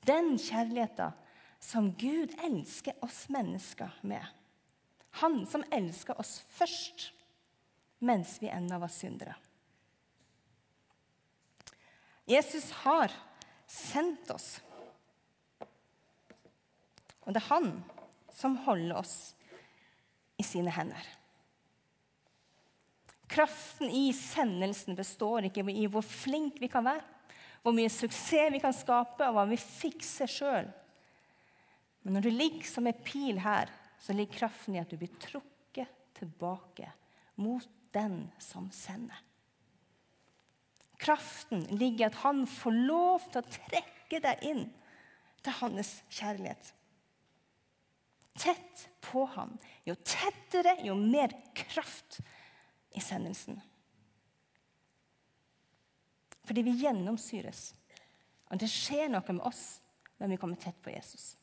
Den 0.07 0.33
kjærligheten 0.39 1.13
som 1.61 1.91
Gud 1.99 2.33
elsker 2.47 2.97
oss 3.05 3.27
mennesker 3.33 3.99
med. 4.07 4.23
Han 5.21 5.43
som 5.49 5.65
elsker 5.73 6.17
oss 6.21 6.39
først, 6.57 7.11
mens 7.99 8.37
vi 8.41 8.49
ennå 8.53 8.79
var 8.81 8.93
syndere. 8.93 9.35
Jesus 12.27 12.71
har 12.83 13.13
sendt 13.67 14.31
oss. 14.33 14.49
Og 17.27 17.33
det 17.35 17.43
er 17.43 17.51
han 17.51 17.71
som 18.33 18.57
holder 18.65 18.99
oss 18.99 19.15
i 20.37 20.45
sine 20.45 20.73
hender. 20.73 21.07
Kraften 23.27 23.91
i 23.91 24.09
sendelsen 24.15 24.95
består 24.95 25.47
ikke 25.47 25.65
i 25.73 25.87
hvor 25.91 26.05
flink 26.05 26.61
vi 26.63 26.69
kan 26.71 26.85
være, 26.87 27.03
hvor 27.61 27.75
mye 27.75 27.91
suksess 27.91 28.53
vi 28.53 28.61
kan 28.63 28.75
skape, 28.75 29.25
og 29.27 29.35
hva 29.35 29.43
vi 29.49 29.59
fikser 29.59 30.31
sjøl. 30.31 30.69
Men 32.05 32.15
når 32.15 32.27
du 32.27 32.31
ligger 32.31 32.69
som 32.69 32.87
en 32.87 33.03
pil 33.03 33.41
her, 33.43 33.71
så 33.99 34.15
ligger 34.15 34.45
kraften 34.45 34.77
i 34.77 34.79
at 34.79 34.91
du 34.91 34.95
blir 34.99 35.11
trukket 35.19 35.91
tilbake 36.15 36.87
mot 37.43 37.67
den 37.91 38.29
som 38.39 38.69
sender. 38.71 39.19
Kraften 40.97 41.65
ligger 41.77 42.05
i 42.05 42.07
at 42.07 42.21
han 42.23 42.45
får 42.49 42.79
lov 42.87 43.27
til 43.27 43.43
å 43.43 43.57
trekke 43.67 44.21
deg 44.23 44.47
inn 44.47 44.63
til 45.43 45.57
hans 45.59 45.91
kjærlighet. 46.09 46.71
Tett 48.37 48.87
på 49.03 49.25
ham. 49.33 49.55
Jo 49.85 49.97
tettere, 50.05 50.77
jo 50.85 50.95
mer 50.97 51.33
kraft 51.57 52.19
i 52.91 53.01
sendelsen. 53.03 53.59
Fordi 56.47 56.63
vi 56.63 56.77
gjennomsyres. 56.79 57.73
Og 58.47 58.61
det 58.61 58.69
skjer 58.71 59.09
noe 59.11 59.35
med 59.35 59.43
oss 59.47 59.81
når 60.17 60.31
vi 60.31 60.39
kommer 60.39 60.59
tett 60.61 60.77
på 60.83 60.93
Jesus. 60.93 61.33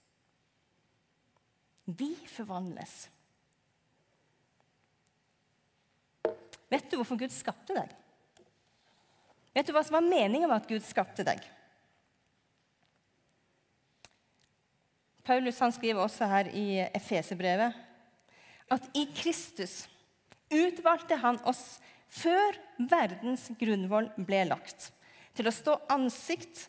Vi 1.84 2.14
forvandles. 2.32 2.94
Vet 6.72 6.88
du 6.90 6.96
hvorfor 6.96 7.20
Gud 7.20 7.34
skapte 7.34 7.76
deg? 7.76 7.92
Vet 9.54 9.68
du 9.68 9.74
hva 9.76 9.84
som 9.86 9.98
var 9.98 10.08
meningen 10.08 10.48
med 10.48 10.56
at 10.56 10.70
Gud 10.70 10.82
skapte 10.82 11.26
deg? 11.26 11.44
Paulus 15.24 15.60
han 15.62 15.72
skriver 15.72 16.02
også 16.02 16.26
her 16.28 16.50
i 16.52 16.66
Efeserbrevet 16.88 17.76
at 18.74 18.88
i 18.96 19.04
Kristus 19.14 19.84
utvalgte 20.52 21.18
han 21.22 21.40
oss 21.48 21.78
før 22.14 22.58
verdens 22.90 23.48
grunnvoll 23.58 24.10
ble 24.16 24.44
lagt, 24.50 24.90
til 25.34 25.48
å 25.50 25.54
stå 25.54 25.78
ansikt 25.92 26.68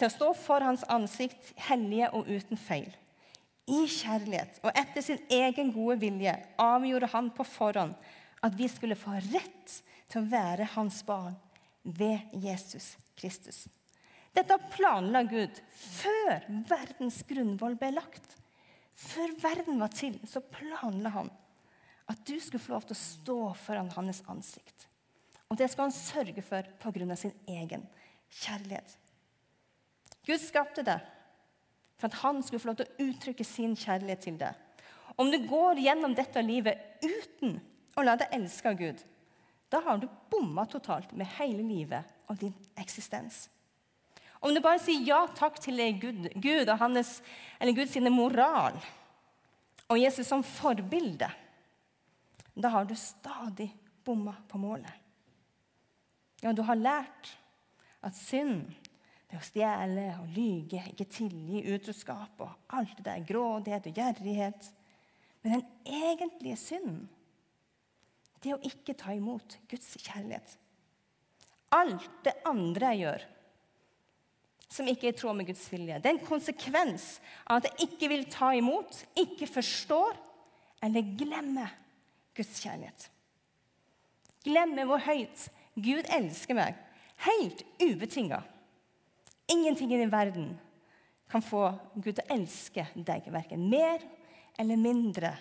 til 0.00 0.08
å 0.08 0.14
stå 0.14 0.30
for 0.32 0.64
hans 0.64 0.82
ansikt 0.88 1.50
hellige 1.68 2.08
og 2.16 2.28
uten 2.30 2.56
feil. 2.56 2.88
I 3.68 3.84
kjærlighet 3.84 4.62
og 4.64 4.72
etter 4.72 5.04
sin 5.04 5.20
egen 5.30 5.74
gode 5.74 5.98
vilje 6.00 6.32
avgjorde 6.58 7.10
han 7.12 7.28
på 7.36 7.44
forhånd 7.44 7.92
at 8.40 8.56
vi 8.56 8.66
skulle 8.72 8.96
få 8.98 9.18
rett 9.28 9.74
til 10.10 10.22
å 10.22 10.30
være 10.32 10.70
hans 10.72 11.02
barn 11.06 11.36
ved 11.84 12.32
Jesus 12.32 12.94
Kristus. 13.20 13.66
Dette 14.32 14.56
planla 14.72 15.22
Gud 15.28 15.60
før 15.74 16.48
verdens 16.70 17.20
grunnvoll 17.28 17.76
ble 17.76 17.92
lagt. 17.98 18.38
Før 18.96 19.36
verden 19.42 19.80
var 19.82 19.92
til, 19.92 20.16
så 20.24 20.40
planla 20.40 21.12
han 21.12 21.30
at 22.10 22.22
du 22.26 22.36
skulle 22.40 22.62
få 22.62 22.74
lov 22.74 22.86
til 22.88 22.96
å 22.96 23.00
stå 23.00 23.38
foran 23.64 23.90
hans 23.94 24.22
ansikt. 24.30 24.86
Og 25.50 25.58
det 25.58 25.68
skal 25.70 25.88
han 25.88 25.94
sørge 25.94 26.42
for 26.46 26.66
pga. 26.82 27.16
sin 27.16 27.34
egen 27.46 27.86
kjærlighet. 28.30 28.96
Gud 30.26 30.38
skapte 30.38 30.82
det 30.82 31.00
for 31.98 32.08
at 32.08 32.20
han 32.22 32.42
skulle 32.42 32.60
få 32.60 32.70
lov 32.70 32.80
til 32.80 32.88
å 32.88 33.08
uttrykke 33.08 33.44
sin 33.44 33.76
kjærlighet 33.76 34.20
til 34.20 34.38
deg. 34.38 34.54
Om 35.16 35.30
du 35.30 35.38
går 35.48 35.82
gjennom 35.82 36.14
dette 36.14 36.42
livet 36.42 37.02
uten 37.02 37.58
å 37.96 38.04
la 38.06 38.16
deg 38.16 38.32
elske 38.32 38.70
av 38.70 38.78
Gud, 38.78 39.02
da 39.70 39.82
har 39.84 39.98
du 39.98 40.08
bomma 40.30 40.64
totalt 40.66 41.12
med 41.12 41.28
hele 41.38 41.62
livet 41.62 42.06
og 42.30 42.38
din 42.40 42.54
eksistens. 42.78 43.48
Om 44.40 44.54
du 44.54 44.62
bare 44.64 44.80
sier 44.80 45.04
ja 45.04 45.20
takk 45.36 45.58
til 45.60 45.82
Gud, 46.00 46.30
Gud 46.34 46.68
og 46.68 46.78
hans, 46.80 47.20
eller 47.60 47.76
Guds 47.76 47.98
moral 48.08 48.78
og 49.90 49.98
Jesus 49.98 50.30
som 50.30 50.42
forbilde, 50.46 51.28
da 52.62 52.72
har 52.72 52.86
du 52.88 52.94
stadig 52.98 53.70
bomma 54.04 54.34
på 54.48 54.58
målet. 54.58 54.92
Ja, 56.40 56.52
du 56.56 56.62
har 56.64 56.78
lært 56.78 57.34
at 58.04 58.16
synd 58.16 58.70
det 59.30 59.38
å 59.38 59.46
stjele 59.46 60.06
og 60.18 60.30
lyge, 60.34 60.82
ikke 60.90 61.06
tilgi, 61.06 61.62
utroskap 61.70 62.40
og 62.42 62.74
alt 62.74 62.96
det 62.98 63.06
der, 63.06 63.26
grådighet 63.28 63.86
og 63.86 64.00
gjerrighet. 64.00 64.70
Men 65.42 65.58
den 65.58 65.66
egentlige 65.86 66.58
synden, 66.58 67.04
det 68.42 68.56
å 68.56 68.62
ikke 68.66 68.96
ta 68.98 69.14
imot 69.14 69.58
Guds 69.70 69.92
kjærlighet. 70.00 70.56
Alt 71.76 72.08
det 72.24 72.34
andre 72.48 72.94
jeg 72.94 73.04
gjør, 73.04 73.26
som 74.70 74.88
ikke 74.90 75.08
er 75.10 75.14
i 75.14 75.18
tråd 75.18 75.38
med 75.38 75.50
Guds 75.50 75.62
vilje, 75.70 75.98
det 76.00 76.10
er 76.10 76.16
en 76.16 76.26
konsekvens 76.26 77.06
av 77.44 77.60
at 77.60 77.68
jeg 77.68 77.90
ikke 77.90 78.10
vil 78.10 78.26
ta 78.32 78.50
imot, 78.56 79.04
ikke 79.18 79.46
forstår 79.50 80.18
eller 80.86 81.14
glemmer 81.20 81.76
Guds 82.36 82.60
kjærlighet. 82.62 83.08
Glemme 84.44 84.86
hvor 84.88 85.02
høyt 85.04 85.48
Gud 85.80 86.08
elsker 86.12 86.56
meg, 86.56 86.78
helt 87.26 87.62
ubetinga. 87.82 88.40
Ingenting 89.50 89.92
i 89.92 90.00
din 90.00 90.12
verden 90.12 90.52
kan 91.30 91.42
få 91.44 91.68
Gud 91.94 92.14
til 92.14 92.24
å 92.24 92.34
elske 92.34 92.86
deg 92.94 93.28
verken 93.30 93.68
mer 93.70 94.02
eller 94.58 94.80
mindre 94.80 95.34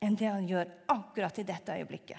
enn 0.00 0.16
det 0.16 0.28
han 0.28 0.48
gjør 0.48 0.68
akkurat 0.92 1.38
i 1.40 1.46
dette 1.48 1.76
øyeblikket. 1.76 2.18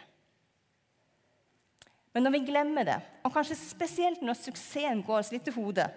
Men 2.12 2.26
når 2.26 2.34
vi 2.36 2.46
glemmer 2.50 2.88
det, 2.88 2.98
og 3.24 3.32
kanskje 3.34 3.56
spesielt 3.56 4.24
når 4.26 4.38
suksessen 4.38 5.04
går 5.08 5.22
oss 5.22 5.32
litt 5.32 5.46
til 5.48 5.56
hodet, 5.56 5.88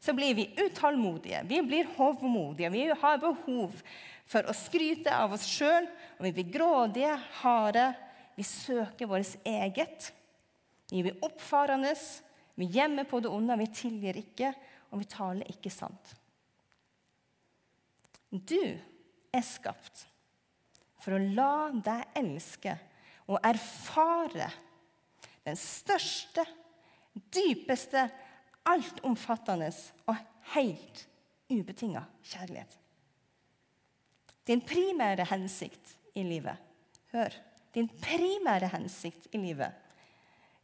så 0.00 0.14
blir 0.16 0.32
vi 0.34 0.48
utålmodige, 0.56 1.42
vi 1.44 1.60
blir 1.60 1.90
hovmodige. 1.98 2.70
Vi 2.72 2.86
har 3.02 3.20
behov 3.20 3.74
for 4.30 4.46
å 4.46 4.54
skryte 4.54 5.10
av 5.10 5.34
oss 5.34 5.46
sjøl, 5.48 5.88
og 6.18 6.26
vi 6.28 6.32
blir 6.36 6.52
grådige, 6.54 7.16
harde. 7.42 7.88
Vi 8.36 8.46
søker 8.46 9.10
vårt 9.10 9.34
eget. 9.48 10.12
Vi 10.90 11.02
blir 11.02 11.18
oppfarende, 11.26 11.94
vi 12.58 12.68
gjemmer 12.74 13.06
på 13.10 13.20
det 13.22 13.30
onde, 13.30 13.56
vi 13.58 13.66
tilgir 13.74 14.18
ikke, 14.20 14.52
og 14.90 15.02
vi 15.02 15.10
taler 15.10 15.50
ikke 15.50 15.70
sant. 15.72 16.14
Du 18.30 18.58
er 18.60 19.46
skapt 19.46 20.04
for 21.00 21.16
å 21.16 21.22
la 21.34 21.70
deg 21.74 22.18
elske 22.20 22.74
og 23.30 23.38
erfare 23.46 24.50
den 25.46 25.58
største, 25.58 26.44
dypeste, 27.32 28.04
altomfattende 28.70 29.70
og 30.10 30.20
helt 30.54 31.06
ubetinga 31.50 32.04
kjærlighet. 32.26 32.79
Din 34.46 34.62
primære 34.66 35.26
hensikt 35.30 35.96
i 36.14 36.24
livet 36.26 36.56
Hør. 37.12 37.34
Din 37.74 37.88
primære 38.02 38.70
hensikt 38.72 39.28
i 39.34 39.38
livet 39.38 39.86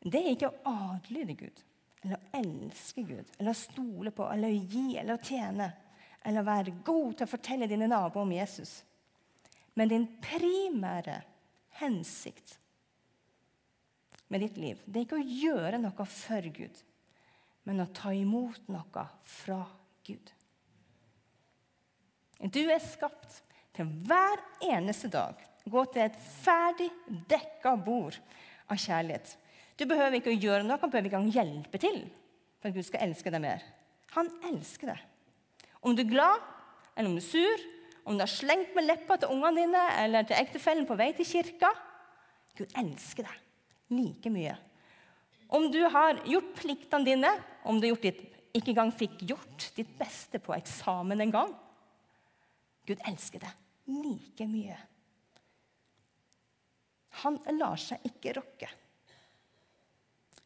det 0.06 0.20
er 0.20 0.34
ikke 0.36 0.50
å 0.52 0.72
adlyde 0.94 1.34
Gud 1.34 1.62
eller 2.04 2.18
å 2.18 2.38
elske 2.38 3.02
Gud 3.02 3.30
eller 3.38 3.50
å 3.50 3.58
stole 3.58 4.12
på 4.14 4.26
eller 4.30 4.52
å 4.52 4.66
gi 4.70 4.98
eller 5.00 5.16
å 5.16 5.24
tjene 5.24 5.70
eller 6.26 6.42
å 6.42 6.46
være 6.46 6.74
god 6.86 7.16
til 7.16 7.26
å 7.26 7.30
fortelle 7.30 7.68
dine 7.70 7.88
naboer 7.90 8.22
om 8.22 8.34
Jesus. 8.34 8.80
Men 9.74 9.90
din 9.90 10.06
primære 10.22 11.20
hensikt 11.80 12.56
med 14.28 14.42
ditt 14.42 14.58
liv 14.58 14.82
det 14.86 15.00
er 15.00 15.06
ikke 15.06 15.20
å 15.20 15.34
gjøre 15.42 15.80
noe 15.82 16.06
for 16.10 16.48
Gud, 16.54 16.80
men 17.66 17.82
å 17.82 17.90
ta 17.94 18.12
imot 18.14 18.70
noe 18.70 19.06
fra 19.26 19.60
Gud. 20.06 20.32
Du 22.52 22.62
er 22.62 22.82
skapt 22.82 23.40
til 23.76 23.90
hver 24.08 24.42
eneste 24.72 25.10
dag 25.12 25.40
gå 25.66 25.82
til 25.92 26.06
et 26.06 26.18
ferdig 26.42 26.88
dekka 27.30 27.74
bord 27.82 28.16
av 28.70 28.78
kjærlighet. 28.78 29.32
Du 29.76 29.84
behøver 29.88 30.18
ikke 30.18 30.32
å 30.32 30.38
gjøre 30.38 30.64
noe, 30.64 30.78
han 30.80 30.90
behøver 30.90 31.10
ikke 31.10 31.20
engang 31.20 31.34
hjelpe 31.34 31.80
til 31.82 31.98
for 32.60 32.70
at 32.70 32.76
Gud 32.76 32.86
skal 32.86 33.08
elske 33.08 33.32
deg 33.32 33.42
mer. 33.42 33.64
Han 34.16 34.30
elsker 34.48 34.92
deg. 34.94 35.02
Om 35.84 35.96
du 35.96 36.02
er 36.02 36.10
glad, 36.10 36.46
eller 36.96 37.10
om 37.10 37.18
du 37.18 37.20
er 37.20 37.26
sur, 37.26 37.66
om 38.06 38.16
du 38.16 38.22
har 38.22 38.30
slengt 38.30 38.72
med 38.76 38.86
leppa 38.86 39.18
til 39.20 39.34
ungene 39.34 39.66
dine 39.66 39.82
eller 39.98 40.26
til 40.26 40.38
ektefellen 40.38 40.86
på 40.88 40.96
vei 40.98 41.10
til 41.16 41.26
kirka 41.26 41.72
Gud 42.56 42.72
elsker 42.78 43.26
deg 43.26 43.96
like 43.98 44.30
mye. 44.32 44.54
Om 45.52 45.68
du 45.70 45.82
har 45.92 46.22
gjort 46.26 46.54
pliktene 46.58 47.06
dine, 47.06 47.32
om 47.68 47.78
du 47.82 47.90
ditt, 48.02 48.22
ikke 48.56 48.72
engang 48.72 48.94
fikk 48.94 49.20
gjort 49.28 49.68
ditt 49.76 49.92
beste 49.98 50.40
på 50.42 50.54
eksamen 50.56 51.20
en 51.26 51.34
gang 51.34 51.52
Gud 52.88 53.02
elsker 53.10 53.42
deg 53.42 53.65
like 53.86 54.46
mye. 54.50 54.76
Han 57.22 57.38
lar 57.56 57.78
seg 57.80 58.04
ikke 58.06 58.34
rokke. 58.36 58.68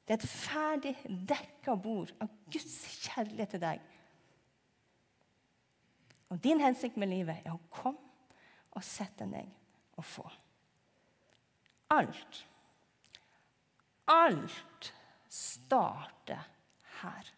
Det 0.05 0.17
er 0.17 0.19
et 0.19 0.31
ferdig 0.31 0.93
dekka 1.31 1.77
bord 1.79 2.13
av 2.23 2.31
Guds 2.51 2.77
kjærlighet 3.07 3.55
til 3.55 3.63
deg. 3.63 3.83
Og 6.31 6.39
din 6.43 6.63
hensikt 6.63 6.99
med 6.99 7.11
livet 7.11 7.43
er 7.45 7.55
å 7.55 7.63
komme 7.75 7.99
og 8.75 8.87
sette 8.87 9.27
deg 9.31 9.51
og 9.99 10.07
få. 10.07 10.27
Alt, 11.91 12.45
alt 14.11 14.93
starter 15.31 16.45
her. 17.01 17.31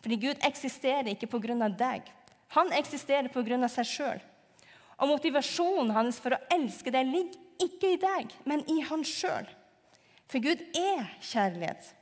Fordi 0.00 0.16
Gud 0.22 0.44
eksisterer 0.46 1.10
ikke 1.12 1.28
av 1.66 1.76
deg. 1.76 2.08
Han 2.56 2.72
eksisterer 2.72 3.28
av 3.32 3.70
seg 3.72 3.86
sjøl. 3.86 4.22
Og 4.98 5.12
motivasjonen 5.12 5.92
hans 5.94 6.18
for 6.22 6.34
å 6.34 6.40
elske 6.54 6.90
deg 6.90 7.06
ligger 7.06 7.66
ikke 7.68 7.92
i 7.94 8.00
deg, 8.00 8.32
men 8.46 8.64
i 8.70 8.80
han 8.86 9.04
sjøl. 9.06 9.46
For 10.28 10.42
Gud 10.42 10.62
er 10.76 11.06
kjærlighet. 11.24 11.92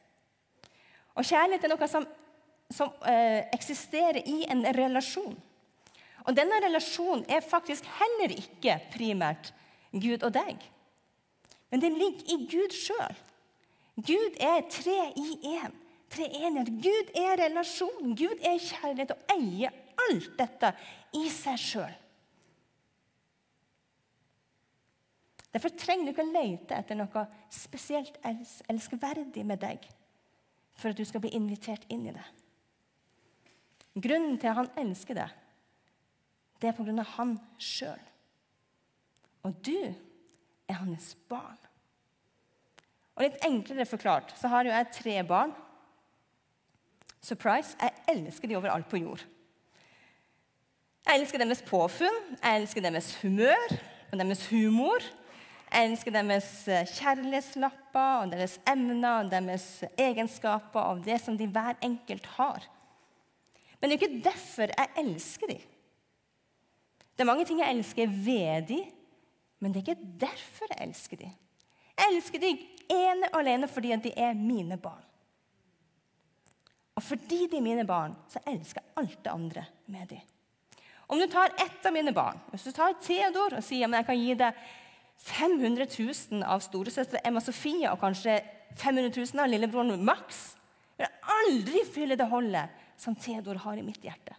Og 1.17 1.25
kjærlighet 1.25 1.65
er 1.65 1.73
noe 1.73 1.89
som, 1.89 2.07
som 2.73 2.93
eh, 3.09 3.47
eksisterer 3.55 4.21
i 4.29 4.45
en 4.51 4.65
relasjon. 4.77 5.37
Og 6.27 6.35
denne 6.35 6.59
relasjonen 6.65 7.25
er 7.31 7.45
faktisk 7.45 7.87
heller 8.01 8.35
ikke 8.35 8.81
primært 8.93 9.53
Gud 9.95 10.27
og 10.27 10.35
deg. 10.35 10.59
Men 11.71 11.83
den 11.83 11.97
ligger 12.01 12.35
i 12.35 12.39
Gud 12.51 12.75
sjøl. 12.75 13.17
Gud 13.97 14.41
er 14.43 14.67
tre 14.71 14.99
i 15.17 15.57
én. 15.57 15.73
Tre 16.13 16.27
enhet. 16.29 16.69
Gud 16.83 17.15
er 17.17 17.39
relasjon. 17.41 18.13
Gud 18.19 18.43
er 18.45 18.61
kjærlighet 18.61 19.15
og 19.15 19.37
eier 19.37 19.75
alt 20.07 20.33
dette 20.39 20.73
i 21.19 21.27
seg 21.33 21.61
sjøl. 21.61 21.95
Derfor 25.57 25.73
trenger 25.73 26.05
du 26.05 26.13
ikke 26.13 26.25
å 26.27 26.35
lete 26.35 26.77
etter 26.77 26.99
noe 26.99 27.23
spesielt 27.53 28.19
elskverdig 28.69 29.45
med 29.49 29.63
deg 29.63 29.87
for 30.77 30.93
at 30.93 30.99
du 30.99 31.07
skal 31.09 31.23
bli 31.25 31.33
invitert 31.37 31.87
inn 31.89 32.05
i 32.11 32.13
det. 32.13 32.27
Grunnen 33.97 34.37
til 34.37 34.51
at 34.51 34.59
han 34.59 34.75
elsker 34.83 35.17
deg, 35.17 35.31
det 36.61 36.69
er 36.69 36.77
på 36.77 36.85
grunn 36.85 37.01
av 37.01 37.09
han 37.17 37.33
sjøl. 37.57 38.03
Og 39.49 39.57
du 39.65 39.79
er 39.87 40.81
hans 40.83 41.15
barn. 41.31 41.57
Og 43.17 43.25
Litt 43.25 43.41
enklere 43.49 43.89
forklart 43.89 44.35
så 44.37 44.51
har 44.53 44.69
jo 44.69 44.75
jeg 44.75 44.93
tre 44.93 45.17
barn. 45.25 45.55
Surprise! 47.25 47.73
Jeg 47.81 47.97
elsker 48.13 48.51
de 48.51 48.59
overalt 48.59 48.91
på 48.91 49.01
jord. 49.01 49.25
Jeg 51.07 51.21
elsker 51.21 51.39
deres 51.39 51.63
påfunn, 51.63 52.17
jeg 52.43 52.61
elsker 52.61 52.83
deres 52.83 53.13
humør 53.21 53.75
og 54.11 54.19
deres 54.19 54.43
humor. 54.51 55.05
Jeg 55.71 55.91
elsker 55.91 56.15
deres 56.15 56.49
eh, 56.69 56.89
kjærlighetslapper 56.97 58.25
og 58.25 58.33
deres 58.33 58.57
emner 58.71 59.21
og 59.21 59.31
deres 59.31 59.85
egenskaper 59.99 60.81
og 60.81 61.05
det 61.07 61.21
som 61.23 61.39
de 61.39 61.47
hver 61.47 61.79
enkelt 61.87 62.27
har. 62.37 62.67
Men 63.79 63.91
det 63.91 63.97
er 63.97 64.03
ikke 64.03 64.25
derfor 64.25 64.73
jeg 64.73 65.05
elsker 65.05 65.51
dem. 65.51 65.63
Det 67.15 67.25
er 67.25 67.31
mange 67.31 67.47
ting 67.47 67.63
jeg 67.63 67.77
elsker 67.77 68.07
ved 68.11 68.67
dem, 68.69 68.85
men 69.61 69.73
det 69.73 69.83
er 69.83 69.95
ikke 69.95 70.13
derfor 70.27 70.75
jeg 70.75 70.89
elsker 70.89 71.23
dem. 71.23 71.35
Jeg 71.97 72.15
elsker 72.15 72.43
dem 72.43 72.63
ene 72.93 73.31
og 73.33 73.41
alene 73.41 73.69
fordi 73.71 73.95
de 74.05 74.13
er 74.17 74.35
mine 74.35 74.79
barn. 74.79 75.05
Og 76.97 77.03
fordi 77.03 77.47
de 77.53 77.57
er 77.57 77.65
mine 77.65 77.87
barn, 77.87 78.17
så 78.29 78.43
elsker 78.47 78.83
jeg 78.83 78.93
alt 78.97 79.25
det 79.25 79.31
andre 79.31 79.65
med 79.87 80.07
dem. 80.11 80.36
Om 81.07 81.19
du 81.19 81.27
tar 81.31 81.53
ett 81.57 81.87
av 81.87 81.93
mine 81.95 82.13
barn, 82.13 82.39
hvis 82.51 82.67
du 82.67 82.73
tar 82.75 82.97
Theodor 83.03 83.59
og 83.59 83.65
sier 83.65 83.87
at 83.87 84.01
jeg 84.01 84.09
kan 84.09 84.21
gi 84.21 84.35
deg 84.41 84.65
500 85.27 85.87
000 85.93 86.43
av 86.45 86.65
storesøster 86.65 87.23
Emma 87.25 87.41
Sofie 87.41 87.89
og 87.93 88.01
kanskje 88.03 88.41
500 88.77 89.13
000 89.15 89.43
av 89.43 89.51
lillebroren 89.51 90.05
Max. 90.05 90.57
Vil 90.99 91.09
aldri 91.37 91.85
fylle 91.89 92.19
det 92.19 92.27
hullet 92.31 92.83
som 93.01 93.17
Theodor 93.17 93.63
har 93.63 93.79
i 93.79 93.85
mitt 93.87 94.03
hjerte. 94.05 94.35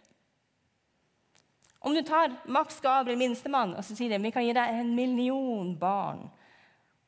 Om 1.78 1.94
du 1.94 2.02
tar 2.02 2.34
Max 2.50 2.80
Gabriel, 2.82 3.18
minstemann, 3.18 3.76
og 3.78 3.84
så 3.86 3.94
sier 3.96 4.10
de, 4.10 4.18
vi 4.22 4.32
kan 4.34 4.44
gi 4.44 4.54
deg 4.56 4.80
en 4.80 4.90
million 4.96 5.70
barn 5.78 6.24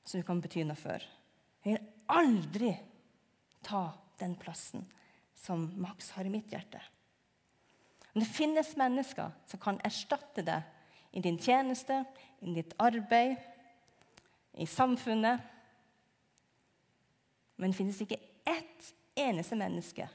som 0.06 0.22
du 0.22 0.26
kan 0.26 0.40
bety 0.42 0.62
noe 0.64 0.78
for. 0.78 1.02
Jeg 1.66 1.74
vil 1.74 1.90
aldri 2.10 2.70
ta 3.66 3.90
den 4.22 4.36
plassen 4.40 4.86
som 5.36 5.66
Max 5.80 6.12
har 6.16 6.24
i 6.24 6.32
mitt 6.32 6.52
hjerte. 6.54 6.80
Men 8.12 8.24
det 8.24 8.30
finnes 8.34 8.76
mennesker 8.76 9.30
som 9.46 9.60
kan 9.62 9.80
erstatte 9.86 10.42
det 10.42 10.60
i 11.10 11.22
din 11.22 11.38
tjeneste, 11.38 12.04
i 12.40 12.54
ditt 12.54 12.74
arbeid, 12.78 13.36
i 14.52 14.66
samfunnet. 14.66 15.40
Men 17.56 17.70
det 17.70 17.78
finnes 17.78 18.00
ikke 18.02 18.20
ett 18.48 18.90
eneste 19.18 19.58
menneske 19.58 20.08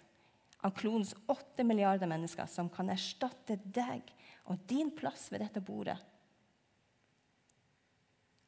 av 0.65 0.73
klodens 0.75 1.13
åtte 1.29 1.63
milliarder 1.63 2.09
mennesker 2.09 2.49
som 2.49 2.69
kan 2.73 2.89
erstatte 2.89 3.59
deg 3.63 4.11
og 4.49 4.61
din 4.69 4.91
plass 4.95 5.27
ved 5.31 5.43
dette 5.45 5.61
bordet 5.63 5.97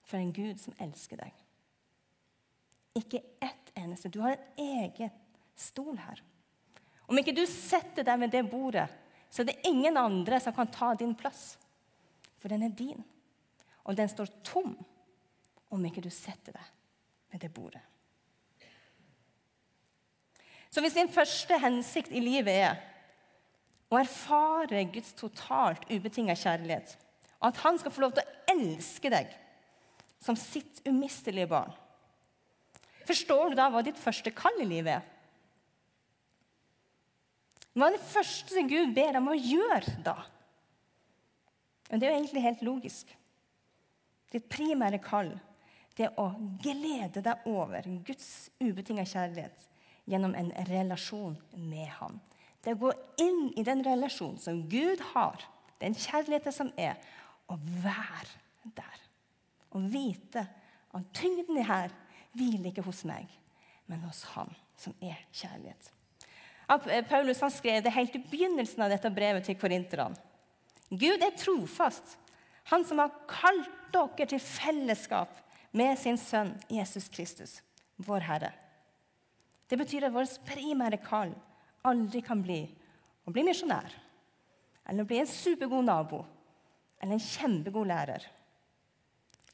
for 0.08 0.20
en 0.20 0.32
Gud 0.34 0.60
som 0.62 0.76
elsker 0.82 1.20
deg. 1.20 1.34
Ikke 2.98 3.22
ett 3.44 3.74
eneste. 3.78 4.10
Du 4.10 4.22
har 4.24 4.38
en 4.38 4.62
egen 4.64 5.12
stol 5.58 5.98
her. 6.00 6.22
Om 7.08 7.20
ikke 7.20 7.36
du 7.36 7.44
setter 7.50 8.08
deg 8.08 8.22
ved 8.24 8.34
det 8.34 8.44
bordet, 8.50 8.88
så 9.30 9.44
er 9.44 9.50
det 9.52 9.68
ingen 9.68 9.98
andre 10.00 10.40
som 10.42 10.56
kan 10.56 10.70
ta 10.72 10.94
din 10.96 11.16
plass. 11.16 11.58
For 12.38 12.52
den 12.52 12.64
er 12.64 12.74
din. 12.74 13.04
Og 13.88 13.98
den 13.98 14.10
står 14.10 14.32
tom 14.46 14.76
om 15.74 15.86
ikke 15.86 16.04
du 16.04 16.10
setter 16.14 16.56
deg 16.56 16.74
ved 17.34 17.44
det 17.44 17.54
bordet. 17.54 17.84
Så 20.70 20.84
hvis 20.84 20.96
din 20.98 21.12
første 21.12 21.58
hensikt 21.64 22.12
i 22.12 22.22
livet 22.22 22.54
er 22.54 22.80
å 23.88 24.00
erfare 24.02 24.84
Guds 24.92 25.14
totalt 25.18 25.86
ubetinga 25.90 26.36
kjærlighet, 26.38 26.98
og 27.40 27.50
at 27.50 27.62
han 27.64 27.80
skal 27.80 27.94
få 27.94 28.04
lov 28.04 28.16
til 28.18 28.24
å 28.26 28.56
elske 28.56 29.12
deg 29.14 29.32
som 30.24 30.36
sitt 30.40 30.82
umistelige 30.88 31.50
barn, 31.50 31.72
forstår 33.08 33.54
du 33.54 33.60
da 33.60 33.70
hva 33.72 33.84
ditt 33.86 34.00
første 34.00 34.34
kall 34.36 34.60
i 34.64 34.68
livet 34.68 35.00
er? 35.00 35.14
Hva 37.78 37.92
er 37.92 37.98
det 37.98 38.10
første 38.10 38.64
Gud 38.66 38.94
ber 38.96 39.14
dem 39.14 39.30
å 39.30 39.38
gjøre 39.38 40.00
da? 40.06 40.16
Men 41.92 42.02
Det 42.02 42.08
er 42.08 42.12
jo 42.12 42.20
egentlig 42.20 42.44
helt 42.44 42.64
logisk. 42.66 43.12
Ditt 44.34 44.48
primære 44.50 45.00
kall 45.00 45.36
det 45.98 46.08
er 46.08 46.18
å 46.22 46.28
glede 46.62 47.24
deg 47.26 47.46
over 47.50 47.86
Guds 48.06 48.50
ubetinga 48.62 49.06
kjærlighet 49.08 49.64
gjennom 50.10 50.36
en 50.38 50.52
relasjon 50.70 51.38
med 51.58 51.88
Ham. 51.98 52.20
Det 52.62 52.72
er 52.72 52.78
å 52.78 52.84
gå 52.86 52.92
inn 53.24 53.48
i 53.58 53.66
den 53.66 53.82
relasjonen 53.86 54.38
som 54.42 54.60
Gud 54.70 55.02
har, 55.14 55.42
den 55.82 55.98
kjærligheten 55.98 56.54
som 56.54 56.70
er, 56.78 56.98
og 57.50 57.62
være 57.82 58.74
der. 58.78 59.04
Og 59.74 59.90
vite 59.90 60.46
at 60.94 61.12
tyngden 61.18 61.62
i 61.62 61.66
her 61.66 61.94
hviler 62.38 62.70
ikke 62.70 62.86
hos 62.86 63.04
meg, 63.10 63.30
men 63.90 64.04
hos 64.06 64.24
Han 64.36 64.54
som 64.78 64.94
er 65.02 65.18
kjærlighet. 65.34 65.92
Paulus 66.68 67.42
han 67.42 67.52
skrev 67.52 67.84
det 67.84 67.96
helt 67.96 68.16
i 68.16 68.24
begynnelsen 68.32 68.84
av 68.84 68.92
dette 68.92 69.12
brevet 69.14 69.46
til 69.48 69.58
korinterne. 69.60 70.18
Gud 70.90 71.24
er 71.24 71.36
trofast, 71.36 72.16
han 72.72 72.84
som 72.88 73.00
har 73.00 73.16
kalt 73.28 73.72
dere 73.92 74.28
til 74.28 74.40
fellesskap 74.44 75.32
med 75.76 75.98
sin 76.00 76.20
sønn 76.20 76.54
Jesus 76.72 77.08
Kristus, 77.12 77.60
vår 78.04 78.24
Herre. 78.28 78.52
Det 79.68 79.80
betyr 79.80 80.08
at 80.08 80.16
vårt 80.16 80.40
primære 80.48 81.00
kall 81.04 81.34
aldri 81.88 82.22
kan 82.24 82.44
bli 82.44 82.62
å 83.28 83.34
bli 83.36 83.44
misjonær, 83.48 83.92
eller 84.88 85.04
å 85.04 85.08
bli 85.08 85.20
en 85.20 85.32
supergod 85.32 85.88
nabo 85.88 86.24
eller 87.02 87.18
en 87.18 87.24
kjempegod 87.24 87.88
lærer. 87.90 88.24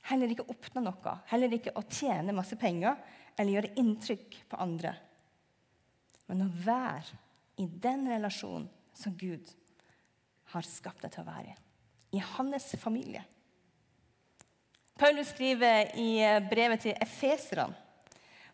Heller 0.09 0.33
ikke 0.33 0.45
oppnå 0.51 0.83
noe, 0.83 1.15
heller 1.29 1.55
ikke 1.55 1.73
å 1.79 1.85
tjene 1.87 2.35
masse 2.35 2.57
penger 2.59 2.97
eller 3.37 3.55
gjøre 3.55 3.73
inntrykk 3.81 4.37
på 4.51 4.59
andre. 4.61 4.93
Men 6.29 6.45
å 6.45 6.51
være 6.65 7.19
i 7.61 7.67
den 7.67 8.07
relasjonen 8.09 8.69
som 8.95 9.15
Gud 9.17 9.51
har 10.53 10.65
skapt 10.67 11.03
deg 11.03 11.13
til 11.13 11.23
å 11.23 11.29
være 11.29 11.53
i. 11.53 11.59
I 12.17 12.21
hans 12.35 12.73
familie. 12.81 13.23
Paulus 14.99 15.31
skriver 15.33 15.95
i 15.97 16.21
brevet 16.49 16.85
til 16.85 16.99
efeserne 17.01 17.73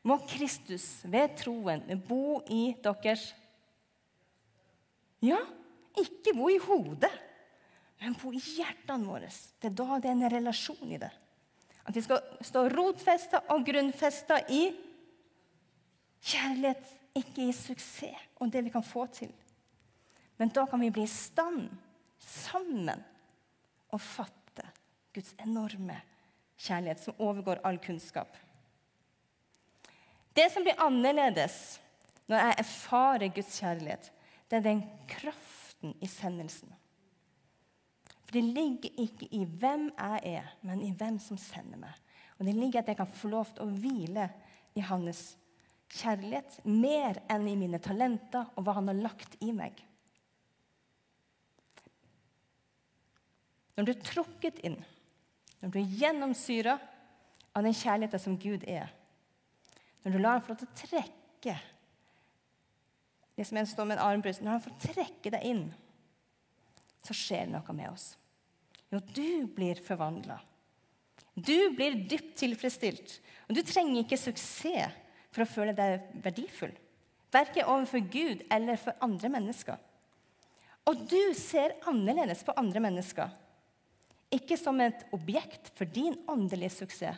må 0.07 0.15
Kristus 0.29 1.01
ved 1.11 1.35
troen 1.39 1.83
bo 2.07 2.39
i 2.47 2.71
deres 2.79 3.29
Ja, 5.19 5.39
ikke 5.99 6.31
bo 6.37 6.47
i 6.47 6.59
hodet, 6.63 7.11
men 7.99 8.15
bo 8.15 8.31
i 8.31 8.39
hjertene 8.39 9.03
våre. 9.03 9.27
Det 9.59 9.67
er 9.67 9.75
da 9.75 9.97
det 9.99 10.07
er 10.07 10.15
en 10.15 10.31
relasjon 10.31 10.93
i 10.95 10.99
det. 11.01 11.09
At 11.83 11.97
vi 11.97 12.03
skal 12.05 12.21
stå 12.45 12.63
rotfesta 12.71 13.41
og 13.51 13.65
grunnfesta 13.67 14.37
i 14.55 14.69
kjærlighet, 16.23 16.85
ikke 17.17 17.47
i 17.47 17.55
suksess 17.55 18.27
og 18.39 18.51
det 18.51 18.63
vi 18.65 18.73
kan 18.73 18.85
få 18.85 19.05
til. 19.13 19.31
Men 20.39 20.51
da 20.55 20.65
kan 20.69 20.79
vi 20.79 20.91
bli 20.93 21.03
i 21.03 21.11
stand 21.11 21.67
sammen 22.23 23.01
og 23.89 24.01
fatte 24.01 24.65
Guds 25.15 25.33
enorme 25.43 25.97
kjærlighet, 26.59 27.01
som 27.03 27.19
overgår 27.19 27.61
all 27.63 27.79
kunnskap. 27.83 28.29
Det 30.35 30.47
som 30.53 30.63
blir 30.63 30.79
annerledes 30.79 31.79
når 32.29 32.43
jeg 32.43 32.59
erfarer 32.61 33.33
Guds 33.33 33.55
kjærlighet, 33.59 34.11
det 34.49 34.59
er 34.59 34.65
den 34.65 34.83
kraften 35.09 35.95
i 36.01 36.07
sendelsen. 36.07 36.71
For 38.23 38.37
Det 38.37 38.43
ligger 38.43 38.89
ikke 39.01 39.27
i 39.33 39.43
hvem 39.43 39.89
jeg 39.97 40.19
er, 40.23 40.51
men 40.61 40.81
i 40.85 40.91
hvem 40.93 41.17
som 41.19 41.37
sender 41.37 41.81
meg. 41.81 41.95
Og 42.37 42.45
det 42.45 42.53
ligger 42.55 42.79
at 42.79 42.87
jeg 42.87 42.97
kan 42.99 43.09
få 43.09 43.31
lov 43.31 43.49
til 43.55 43.65
å 43.65 43.73
hvile 43.73 44.27
i 44.77 44.83
hans 44.85 45.23
kjærlighet 45.89 46.59
mer 46.65 47.17
enn 47.31 47.47
i 47.49 47.57
mine 47.57 47.79
talenter 47.81 48.51
og 48.55 48.65
hva 48.65 48.77
han 48.77 48.91
har 48.91 48.99
lagt 48.99 49.37
i 49.43 49.51
meg. 49.55 49.77
Når 53.77 53.87
du 53.87 53.91
er 53.93 54.05
trukket 54.05 54.61
inn, 54.67 54.77
når 55.59 55.73
du 55.73 55.79
er 55.79 55.97
gjennomsyra 56.01 56.77
av 57.55 57.65
den 57.65 57.75
kjærligheten 57.75 58.21
som 58.21 58.37
Gud 58.39 58.65
er, 58.67 58.91
når 60.03 60.15
du 60.15 60.21
lar 60.21 60.37
ham 60.37 60.43
få 60.45 60.53
lov 60.53 60.61
til 60.61 60.69
å 60.69 60.79
trekke 60.79 61.57
det 63.39 63.45
som 63.47 63.55
en 63.55 63.67
står 63.67 63.85
med 63.87 63.95
en 63.95 64.03
armbryst, 64.03 64.41
Når 64.43 64.51
han 64.51 64.63
får 64.65 64.73
trekke 64.83 65.31
deg 65.31 65.43
inn, 65.47 65.61
så 67.07 67.15
skjer 67.15 67.45
det 67.45 67.53
noe 67.53 67.75
med 67.77 67.87
oss. 67.87 68.09
Jo, 68.91 68.99
du 68.99 69.47
blir 69.55 69.79
forvandla. 69.79 70.35
Du 71.39 71.71
blir 71.71 71.95
dypt 72.11 72.33
tilfredsstilt. 72.41 73.13
Og 73.47 73.55
du 73.55 73.61
trenger 73.63 74.01
ikke 74.01 74.19
suksess 74.19 74.97
for 75.33 75.45
å 75.45 75.49
føle 75.49 75.75
deg 75.77 76.07
verdifull. 76.23 76.73
Verken 77.29 77.69
overfor 77.69 78.01
Gud 78.09 78.41
eller 78.49 78.79
for 78.81 78.97
andre 79.05 79.29
mennesker. 79.29 79.77
Og 80.89 81.05
du 81.09 81.33
ser 81.37 81.75
annerledes 81.89 82.41
på 82.45 82.55
andre 82.57 82.81
mennesker 82.81 83.35
ikke 84.33 84.57
som 84.61 84.77
et 84.81 85.07
objekt 85.15 85.71
for 85.77 85.89
din 85.89 86.13
åndelige 86.29 86.75
suksess, 86.83 87.17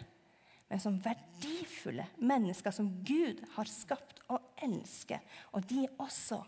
men 0.71 0.79
som 0.79 0.99
verdifulle 1.03 2.05
mennesker 2.23 2.71
som 2.71 2.87
Gud 3.03 3.41
har 3.57 3.67
skapt 3.67 4.21
og 4.31 4.39
elsker. 4.63 5.19
Og 5.51 5.65
de 5.67 5.83
også 5.99 6.39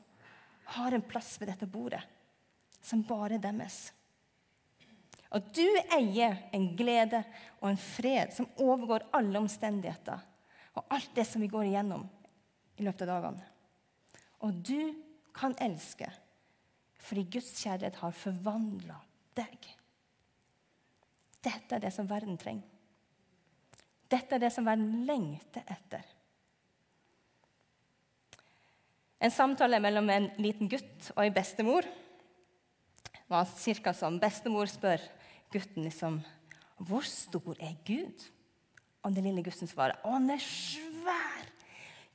har 0.77 0.95
en 0.95 1.03
plass 1.03 1.35
ved 1.41 1.51
dette 1.51 1.67
bordet 1.67 1.99
som 2.79 3.03
bare 3.03 3.41
deres. 3.43 3.89
Og 5.35 5.43
du 5.51 5.65
eier 5.97 6.37
en 6.55 6.69
glede 6.77 7.19
og 7.59 7.73
en 7.73 7.81
fred 7.81 8.31
som 8.35 8.47
overgår 8.63 9.09
alle 9.17 9.41
omstendigheter 9.43 10.23
og 10.73 10.85
alt 10.93 11.11
det 11.15 11.25
som 11.29 11.43
vi 11.43 11.51
går 11.51 11.69
igjennom 11.69 12.05
i 12.79 12.85
løpet 12.85 13.05
av 13.05 13.11
dagene. 13.13 13.47
Og 14.43 14.61
du 14.65 14.93
kan 15.35 15.55
elske 15.61 16.09
fordi 17.03 17.25
Guds 17.35 17.51
kjærlighet 17.59 17.97
har 17.99 18.15
forvandla 18.15 18.95
deg. 19.35 19.65
Dette 21.43 21.75
er 21.75 21.83
det 21.83 21.91
som 21.91 22.07
verden 22.07 22.37
trenger. 22.39 22.69
Dette 24.07 24.37
er 24.37 24.43
det 24.43 24.51
som 24.53 24.67
verden 24.67 25.03
lengter 25.07 25.65
etter. 25.67 26.05
En 29.23 29.31
samtale 29.31 29.79
mellom 29.83 30.09
en 30.11 30.29
liten 30.43 30.69
gutt 30.71 31.09
og 31.15 31.25
en 31.25 31.35
bestemor 31.35 31.87
var 33.31 33.47
ca. 33.47 33.93
som 33.95 34.19
bestemor 34.19 34.71
spør 34.71 35.03
gutten 35.51 35.87
liksom, 35.87 36.21
hvor 36.77 37.05
stor 37.07 37.55
er 37.59 37.75
Gud? 37.87 38.25
Og 39.03 39.15
den 39.15 39.27
lille 39.27 39.43
gutten 39.43 39.67
svarer 39.67 39.99
å, 40.03 40.13
han 40.15 40.29
er 40.31 40.43
svær, 40.43 41.49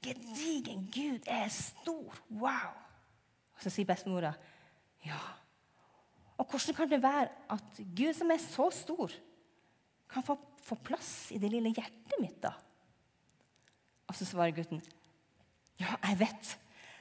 gedigen. 0.04 0.86
Gud 0.94 1.26
er 1.28 1.50
stor. 1.52 2.22
Wow. 2.30 2.72
Og 3.56 3.64
Så 3.64 3.74
sier 3.74 3.88
bestemora 3.88 4.32
ja, 5.06 5.18
og 6.38 6.46
hvordan 6.46 6.74
kan 6.74 6.90
det 6.90 7.00
være 7.02 7.28
at 7.54 7.80
Gud, 7.96 8.12
som 8.14 8.30
er 8.30 8.40
så 8.42 8.68
stor, 8.74 9.12
kan 10.10 10.24
få, 10.24 10.36
få 10.62 10.78
plass 10.86 11.30
i 11.34 11.38
det 11.42 11.50
lille 11.52 11.72
hjertet 11.74 12.18
mitt, 12.22 12.38
da? 12.42 12.52
Og 14.08 14.16
så 14.16 14.26
svarer 14.26 14.54
gutten, 14.56 14.80
ja, 15.78 15.96
jeg 16.06 16.18
vet. 16.22 16.52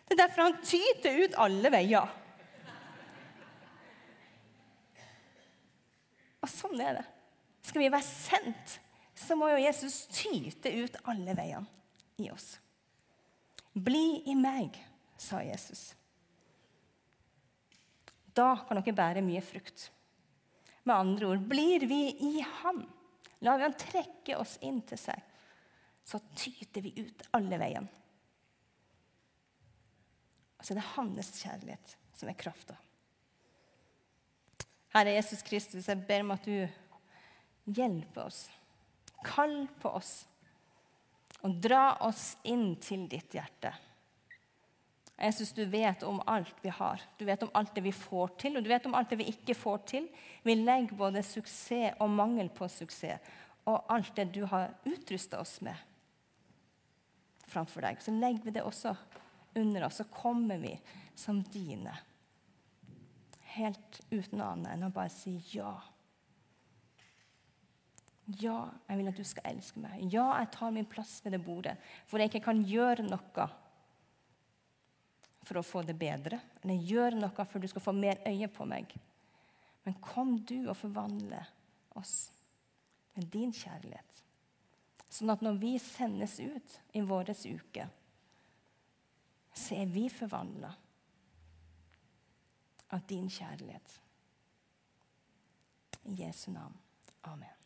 Det 0.07 0.15
er 0.15 0.23
derfor 0.23 0.47
han 0.47 0.57
tyter 0.63 1.21
ut 1.21 1.37
alle 1.43 1.71
veier. 1.71 2.09
Og 6.41 6.51
sånn 6.51 6.81
er 6.81 6.99
det. 6.99 7.05
Skal 7.67 7.83
vi 7.83 7.91
være 7.91 8.07
sendt, 8.07 8.77
så 9.17 9.35
må 9.35 9.49
jo 9.49 9.61
Jesus 9.61 10.05
tyte 10.13 10.71
ut 10.77 10.97
alle 11.09 11.33
veiene 11.37 11.65
i 12.21 12.29
oss. 12.31 12.57
Bli 13.73 14.23
i 14.29 14.35
meg, 14.37 14.77
sa 15.17 15.41
Jesus. 15.45 15.91
Da 18.37 18.53
kan 18.67 18.77
dere 18.77 18.95
bære 18.97 19.25
mye 19.25 19.41
frukt. 19.41 19.89
Med 20.85 20.95
andre 20.95 21.31
ord, 21.33 21.45
blir 21.49 21.85
vi 21.89 22.01
i 22.29 22.33
Han, 22.61 22.83
lar 23.43 23.57
vi 23.57 23.65
Han 23.65 23.77
trekke 23.77 24.37
oss 24.39 24.55
inn 24.65 24.79
til 24.87 24.99
seg, 25.01 25.21
så 26.07 26.21
tyter 26.37 26.85
vi 26.85 26.93
ut 27.01 27.25
alle 27.35 27.59
veiene. 27.59 27.89
Og 30.57 30.65
så 30.65 30.73
er 30.73 30.79
det 30.79 30.91
hans 30.95 31.31
kjærlighet 31.41 31.97
som 32.17 32.29
er 32.31 32.37
krafta. 32.39 32.77
Herre 34.95 35.13
Jesus 35.13 35.43
Kristus, 35.45 35.89
jeg 35.89 36.05
ber 36.07 36.23
om 36.23 36.33
at 36.33 36.47
du 36.47 37.73
hjelper 37.77 38.23
oss. 38.23 38.47
Kall 39.25 39.65
på 39.81 39.95
oss 39.97 40.21
og 41.45 41.57
dra 41.61 41.97
oss 42.05 42.35
inn 42.49 42.75
til 42.81 43.05
ditt 43.09 43.33
hjerte. 43.37 43.71
Jesus, 45.17 45.51
du 45.57 45.63
vet 45.65 46.03
om 46.05 46.19
alt 46.29 46.59
vi 46.61 46.69
har. 46.69 47.01
Du 47.17 47.25
vet 47.25 47.41
om 47.43 47.49
alt 47.57 47.73
det 47.75 47.81
vi 47.85 47.93
får 47.93 48.35
til, 48.41 48.57
og 48.57 48.65
du 48.65 48.69
vet 48.69 48.85
om 48.85 48.93
alt 48.97 49.09
det 49.09 49.17
vi 49.21 49.29
ikke 49.31 49.55
får 49.57 49.79
til. 49.89 50.07
Vi 50.45 50.55
legger 50.59 50.97
både 50.97 51.23
suksess 51.25 51.97
og 52.03 52.13
mangel 52.13 52.51
på 52.53 52.69
suksess 52.69 53.35
og 53.67 53.83
alt 53.91 54.15
det 54.15 54.29
du 54.31 54.45
har 54.47 54.71
utrusta 54.87 55.41
oss 55.43 55.57
med, 55.65 55.75
framfor 57.51 57.83
deg. 57.83 57.99
Så 57.99 58.13
legger 58.15 58.45
vi 58.45 58.53
det 58.55 58.63
også 58.63 58.93
under 59.59 59.87
oss, 59.87 59.99
så 59.99 60.07
kommer 60.11 60.61
vi 60.61 60.71
som 61.15 61.41
dine. 61.51 61.91
Helt 63.57 63.99
uten 64.11 64.41
annet 64.43 64.75
enn 64.75 64.87
å 64.87 64.93
bare 64.93 65.11
si 65.11 65.35
ja. 65.51 65.73
Ja, 68.27 68.67
jeg 68.89 68.99
vil 68.99 69.07
at 69.07 69.19
du 69.19 69.23
skal 69.23 69.53
elske 69.53 69.79
meg. 69.79 70.01
Ja, 70.11 70.25
jeg 70.41 70.51
tar 70.51 70.73
min 70.75 70.87
plass 70.89 71.21
ved 71.23 71.37
det 71.37 71.43
bordet, 71.45 71.77
for 72.09 72.19
jeg 72.19 72.31
ikke 72.31 72.49
kan 72.49 72.63
gjøre 72.67 73.05
noe 73.07 73.47
for 75.47 75.61
å 75.61 75.63
få 75.63 75.83
det 75.87 75.95
bedre, 75.95 76.41
eller 76.59 76.87
gjøre 76.89 77.21
noe 77.21 77.45
for 77.47 77.63
du 77.63 77.69
skal 77.71 77.85
få 77.85 77.93
mer 77.95 78.19
øye 78.27 78.49
på 78.51 78.67
meg. 78.67 78.91
Men 79.87 79.95
kom 80.03 80.35
du 80.43 80.57
og 80.67 80.75
forvandle 80.75 81.39
oss 81.95 82.17
med 83.15 83.29
din 83.31 83.53
kjærlighet. 83.55 84.23
Sånn 85.07 85.31
at 85.31 85.43
når 85.45 85.61
vi 85.61 85.77
sendes 85.79 86.35
ut 86.43 86.75
i 86.91 87.01
vår 87.07 87.31
uke, 87.31 87.87
så 89.55 89.79
er 89.79 89.87
vi 89.89 90.09
forvandla 90.11 90.73
av 92.93 93.07
din 93.07 93.31
kjærlighet. 93.31 93.95
I 96.11 96.19
Jesu 96.21 96.51
navn. 96.51 96.75
Amen. 97.27 97.56